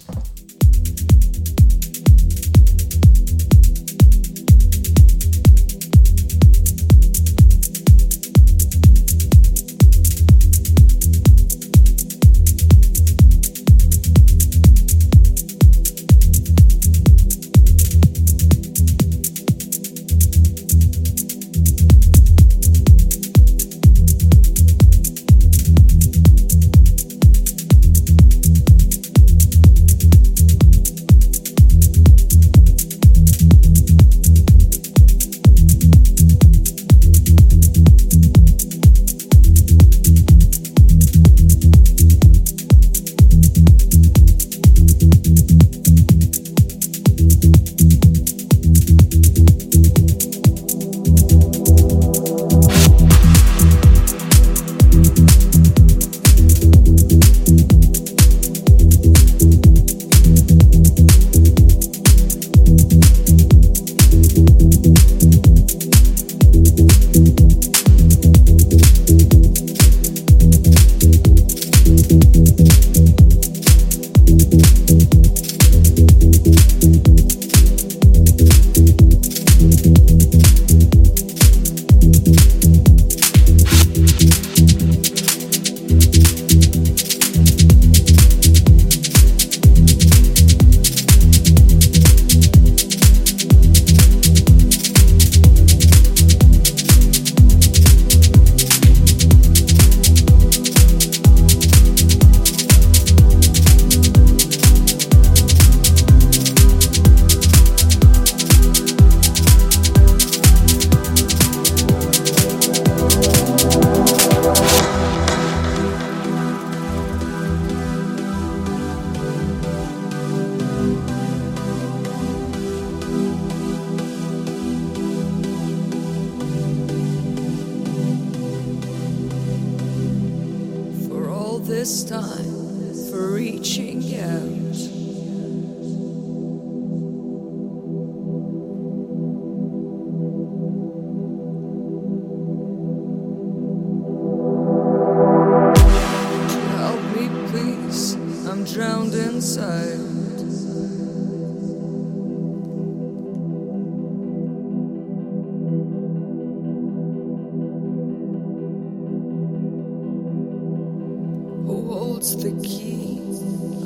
[161.75, 163.21] Holds the key?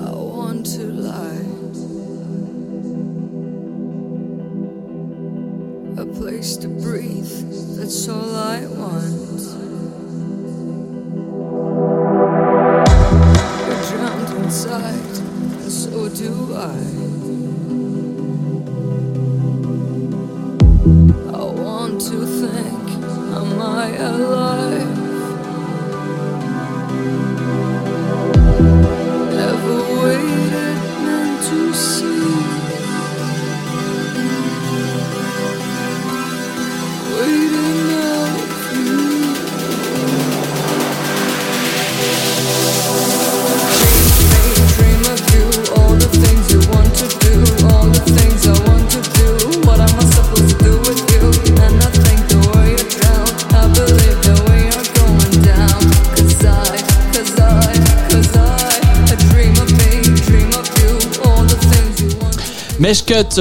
[0.00, 1.76] I want to light.
[5.98, 9.69] A place to breathe, that's all I want.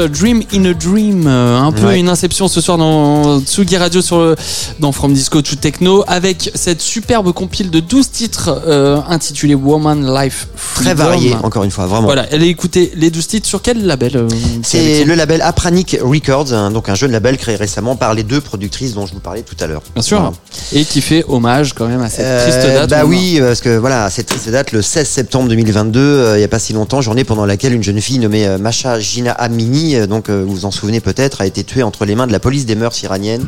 [0.08, 2.00] Dream in a Dream, euh, un peu Ouais.
[2.00, 4.36] une inception ce soir dans Tsugi Radio sur le,
[4.80, 10.14] dans From Disco to Techno avec cette superbe compile de 12 titres euh, intitulée Woman
[10.16, 12.06] Life Très varié, encore une fois, vraiment.
[12.08, 14.28] Voilà, allez écouter les 12 titres sur quel label euh,
[14.64, 18.42] C'est le label Apranic Records, hein, donc un jeune label créé récemment par les deux
[18.42, 19.82] productrices dont je vous parlais tout à l'heure.
[19.94, 20.20] Bien sûr.
[20.20, 20.34] Voilà.
[20.74, 22.90] Et qui fait hommage quand même à cette Euh, triste date.
[22.90, 26.40] Bah oui, parce que voilà, à cette triste date, le 16 septembre 2022, euh, il
[26.40, 29.32] n'y a pas si longtemps, journée pendant laquelle une jeune fille nommée euh, Masha Gina
[29.32, 32.28] Amini, euh, donc euh, vous vous en souvenez peut-être, a été tuée entre les mains
[32.28, 33.48] de la police des mœurs iraniennes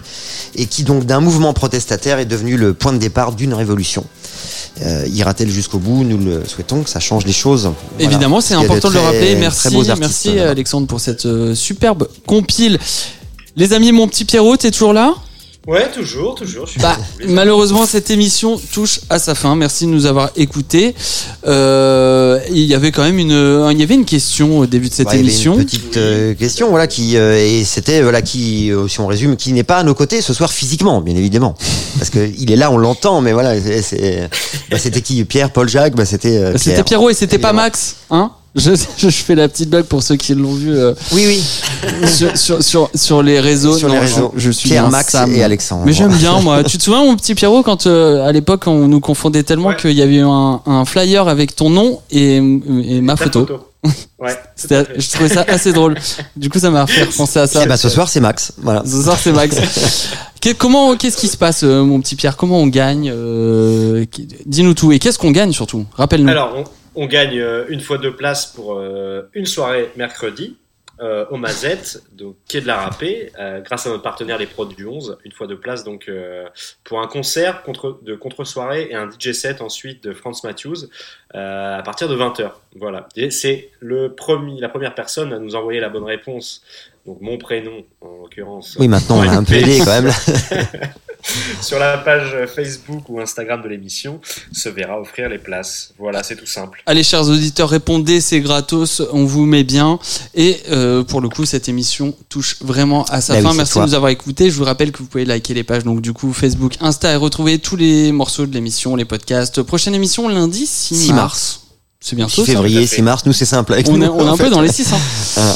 [0.55, 4.05] et qui donc d'un mouvement protestataire est devenu le point de départ d'une révolution.
[4.83, 6.03] Euh, Ira-t-elle jusqu'au bout?
[6.03, 7.71] Nous le souhaitons que ça change les choses.
[7.97, 8.11] Voilà.
[8.11, 9.35] Évidemment, c'est important de le rappeler.
[9.35, 10.39] Merci, beaux artistes, merci.
[10.39, 12.79] Alexandre pour cette euh, superbe compile.
[13.55, 15.13] Les amis, mon petit Pierrot, t'es toujours là?
[15.67, 16.65] Ouais, toujours, toujours.
[16.65, 16.97] Je suis Bah,
[17.27, 19.55] malheureusement, cette émission touche à sa fin.
[19.55, 20.95] Merci de nous avoir écoutés.
[21.45, 24.93] Euh, il y avait quand même une, il y avait une question au début de
[24.93, 25.53] cette Ouais, il y avait émission.
[25.59, 29.35] Une petite euh, question, voilà, qui euh, et c'était voilà qui, euh, si on résume,
[29.35, 31.53] qui n'est pas à nos côtés ce soir physiquement, bien évidemment,
[31.99, 35.23] parce que il est là, on l'entend, mais voilà, bah, c'était qui?
[35.25, 36.37] Pierre, Paul, Jacques, bah c'était.
[36.37, 36.83] euh, C'était.
[36.83, 37.53] Pierrot et c'était pas.
[37.53, 38.31] Max, hein?
[38.55, 42.07] Je, je fais la petite blague pour ceux qui l'ont vu euh, Oui, oui.
[42.07, 43.77] sur, sur, sur, sur les réseaux.
[43.77, 44.33] Sur Non, les réseaux.
[44.35, 45.33] Je, je suis Pierre, Max Sam.
[45.33, 45.83] et Alexandre.
[45.85, 46.63] Mais j'aime bien moi.
[46.65, 49.75] tu te souviens mon petit Pierrot quand euh, à l'époque on nous confondait tellement Ouais.
[49.77, 53.47] qu'il y avait eu un, un flyer avec ton nom et, et ma photo.
[54.19, 54.37] Ouais.
[54.69, 55.95] je trouvais ça assez drôle.
[56.35, 57.61] Du coup ça m'a fait penser à ça.
[57.63, 58.83] Eh bah, ce soir c'est Max, voilà.
[58.85, 59.55] Ce soir c'est Max.
[60.41, 62.35] Que- comment qu'est-ce qui se passe euh, mon petit Pierre?
[62.37, 64.05] Comment on gagne euh,
[64.45, 65.85] Dis-nous tout et qu'est-ce qu'on gagne surtout?
[65.95, 66.29] Rappelle-nous.
[66.29, 66.63] Alors, on,
[66.95, 70.57] on gagne euh, une fois deux places pour euh, une soirée mercredi
[71.01, 74.67] euh, au Mazette, donc quai de la Râpée, euh, grâce à notre partenaire les Prods
[74.67, 75.17] du 11.
[75.25, 76.47] Une fois deux places donc euh,
[76.83, 80.89] pour un concert contre, de contre-soirée et un DJ set ensuite de Franz Matthews
[81.33, 82.51] à partir de 20h.
[82.75, 83.07] Voilà.
[83.31, 86.61] C'est le premier, la première personne à nous envoyer la bonne réponse.
[87.05, 88.77] Donc mon prénom en l'occurrence.
[88.79, 90.11] Oui, maintenant on a un peu aidé quand même.
[91.61, 94.19] sur la page Facebook ou Instagram de l'émission
[94.51, 95.93] se verra offrir les places.
[95.97, 96.83] Voilà, c'est tout simple.
[96.85, 99.99] Allez, chers auditeurs, répondez, c'est gratos, on vous met bien.
[100.33, 103.53] Et euh, pour le coup, cette émission touche vraiment à sa Bah oui, fin.
[103.53, 104.49] Merci de nous avoir écoutés.
[104.49, 107.15] Je vous rappelle que vous pouvez liker les pages, donc du coup, Facebook, Insta, et
[107.15, 109.61] retrouver tous les morceaux de l'émission, les podcasts.
[109.63, 111.17] Prochaine émission, lundi 6, 6 mars.
[111.21, 111.60] mars.
[112.03, 112.95] C'est bientôt 6 ça février, tout à fait.
[112.95, 113.73] 6 mars, nous c'est simple.
[113.73, 114.97] Avec on nous, est, on est en un peu dans les 6 hein.
[115.37, 115.55] Ah.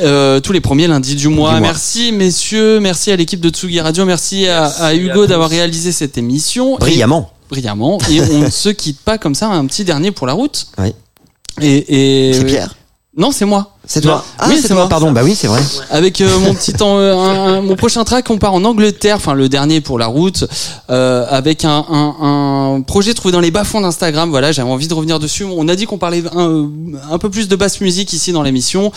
[0.00, 1.50] Euh, tous les premiers lundis du mois.
[1.54, 1.68] Du mois.
[1.68, 5.50] Merci messieurs, merci à l'équipe de Tsugi Radio, merci, à- Merci à, à Hugo d'avoir
[5.50, 6.76] réalisé cette émission.
[6.76, 7.30] Et- Brillamment.
[7.50, 7.98] brillamment.
[8.10, 10.66] Et on ne se quitte pas comme ça, un petit dernier pour la route.
[10.78, 10.94] Oui.
[11.60, 12.74] Et, et C'est Pierre.
[13.16, 13.71] Non, c'est moi.
[13.84, 14.24] C'est toi.
[14.38, 14.88] Ah, Oui, c'est moi.
[14.88, 15.10] pardon.
[15.12, 15.60] Bah oui, c'est vrai.
[15.90, 19.16] Avec euh, mon petit temps, euh, un- un- mon prochain track, on part en Angleterre,
[19.16, 20.44] enfin le dernier pour la route,
[20.88, 24.30] euh, avec un, un, un projet trouvé dans les bas fonds d'Instagram.
[24.30, 25.44] Voilà, j'avais envie de revenir dessus.
[25.44, 26.68] On a dit qu'on parlait un,
[27.10, 28.92] un peu plus de basse musique ici dans l'émission,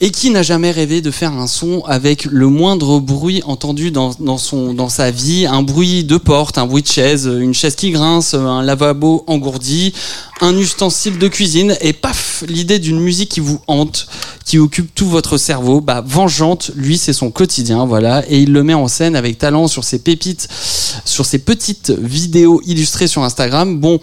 [0.00, 4.12] et qui n'a jamais rêvé de faire un son avec le moindre bruit entendu dans,
[4.20, 7.74] dans son dans sa vie, un bruit de porte, un bruit de chaise, une chaise
[7.74, 9.92] qui grince, un lavabo engourdi,
[10.40, 14.06] un ustensile de cuisine, et paf, l'idée d'une musique qui vous hante,
[14.44, 15.80] qui occupe tout votre cerveau.
[15.80, 19.68] Bah, Vengeante, lui, c'est son quotidien, voilà, et il le met en scène avec talent
[19.68, 20.48] sur ses pépites,
[21.04, 23.78] sur ses petites vidéos illustrées sur Instagram.
[23.78, 24.00] Bon,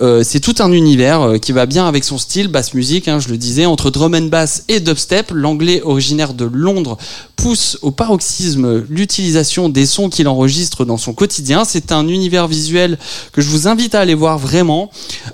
[0.00, 3.18] euh, c'est tout un univers euh, qui va bien avec son style, basse musique, hein,
[3.18, 5.30] je le disais, entre drum and bass et dubstep.
[5.32, 6.98] L'anglais originaire de Londres
[7.36, 11.64] pousse au paroxysme l'utilisation des sons qu'il enregistre dans son quotidien.
[11.64, 12.98] C'est un univers visuel
[13.32, 14.90] que je vous invite à aller voir vraiment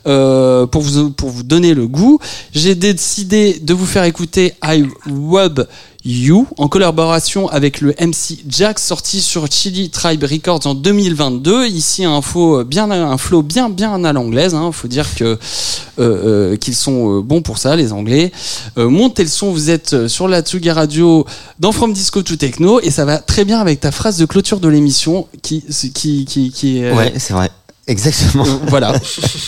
[0.07, 2.19] euh, pour vous pour vous donner le goût.
[2.55, 5.67] J'ai décidé de vous faire écouter I Wub
[6.03, 11.67] You en collaboration avec le MC Jack sorti sur Chili Tribe Records en 2022.
[11.67, 14.55] Ici un flow bien un flow bien bien à l'anglaise.
[14.55, 14.73] Hein.
[14.73, 15.37] Faut dire que euh,
[15.99, 18.33] euh, qu'ils sont euh, bons pour ça les Anglais.
[18.77, 19.53] Montez le son.
[19.53, 21.27] Vous êtes sur la Tsugi Radio
[21.59, 24.61] dans From Disco to Techno et ça va très bien avec ta phrase de clôture
[24.61, 25.63] de l'émission qui
[25.95, 27.51] qui qui qui est Ouais, c'est vrai.
[27.91, 28.47] Exactement.
[28.47, 28.93] euh, voilà.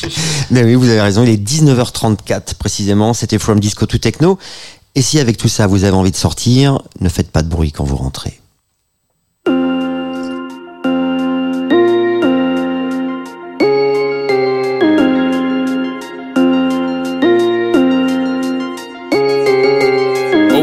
[0.51, 4.37] Mais oui, vous avez raison, il est 19h34 précisément, c'était From Disco to Techno.
[4.97, 7.71] Et si avec tout ça vous avez envie de sortir, ne faites pas de bruit
[7.71, 8.42] quand vous rentrez.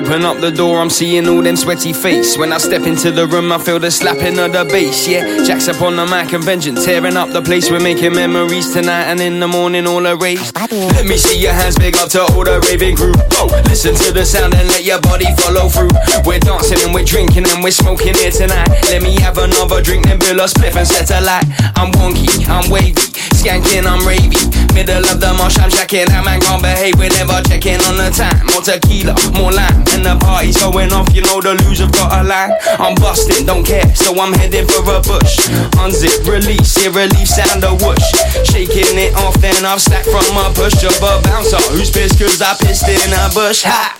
[0.10, 2.36] Open up the door, I'm seeing all them sweaty face.
[2.36, 5.08] When I step into the room, I feel the slapping of the bass.
[5.08, 7.70] Yeah, Jack's up on the mic vengeance, tearing up the place.
[7.70, 10.52] We're making memories tonight, and in the morning, all a race.
[10.72, 13.14] Let me see your hands big up to all the raving crew.
[13.38, 15.94] Oh, listen to the sound and let your body follow through.
[16.26, 18.66] We're dancing and we're drinking and we're smoking here tonight.
[18.90, 21.46] Let me have another drink, then bill a spliff and set a light.
[21.78, 22.98] I'm wonky, I'm wavy,
[23.38, 24.42] skanking, I'm ravy.
[24.74, 26.10] Middle of the marsh, I'm jacking.
[26.10, 28.42] That man can't behave, we're never checking on the time.
[28.54, 31.14] More tequila, more lime, the party's going off.
[31.14, 32.52] You know the loser got a line.
[32.80, 35.38] I'm busting, don't care, so I'm heading for a bush.
[35.82, 38.10] Unzip, release, hear relief, sound a whoosh.
[38.48, 40.76] Shaking it off, then I've slacked from my push.
[40.80, 43.64] Job a bouncer, who's pissed cause I pissed in a bush.
[43.66, 43.96] Ha!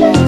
[0.00, 0.19] Yo,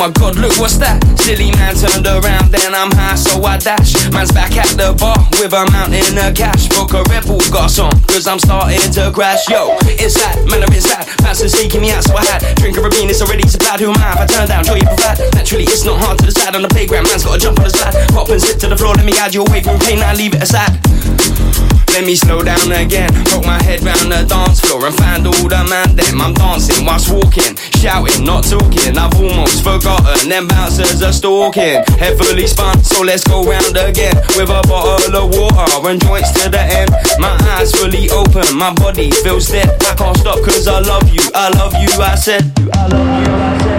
[0.00, 0.96] my god, look what's that?
[1.20, 3.92] Silly man turned around, then I'm high, so I dash.
[4.08, 6.72] Man's back at the bar with a mountain of cash.
[6.72, 9.44] Book a Red Bull got some, cause I'm starting to crash.
[9.52, 10.72] Yo, it's that, man, I'm.
[11.20, 12.40] Fans are seeking me out, so I had.
[12.56, 13.84] Drink a Rabin, it's already supplied.
[13.84, 14.16] Who am I?
[14.16, 15.20] If I turn down, joy you provide.
[15.36, 17.04] Naturally, it's not hard to decide on the playground.
[17.04, 17.92] Man's gotta jump on the slide.
[18.16, 20.32] Pop and sit to the floor, let me guide you away from pain, now leave
[20.32, 20.72] it aside.
[21.92, 23.10] Let me slow down again.
[23.26, 26.20] Poke my head round the dance floor and find all the man them.
[26.20, 28.96] I'm dancing whilst walking, shouting, not talking.
[28.96, 31.82] I've almost forgotten them bouncers are stalking.
[31.98, 36.48] Heavily spun, so let's go round again with a bottle of water and joints to
[36.48, 36.90] the end.
[37.18, 39.68] My eyes fully open, my body feels dead.
[39.82, 42.52] I can't stop cause I love you, I love you, I said.
[42.72, 43.69] I love you, I said.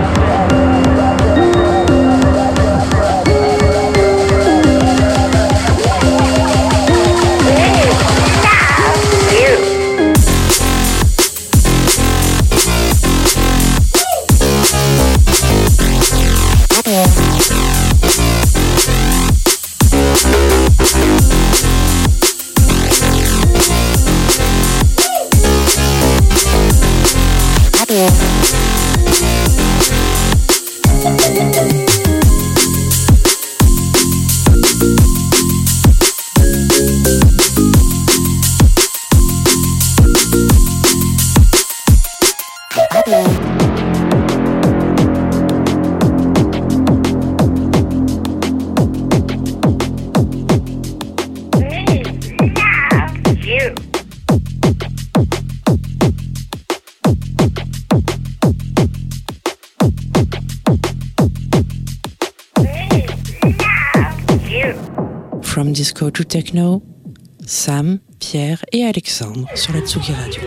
[66.25, 66.83] Techno,
[67.45, 70.41] Sam, Pierre et Alexandre sur la Tsugi Radio.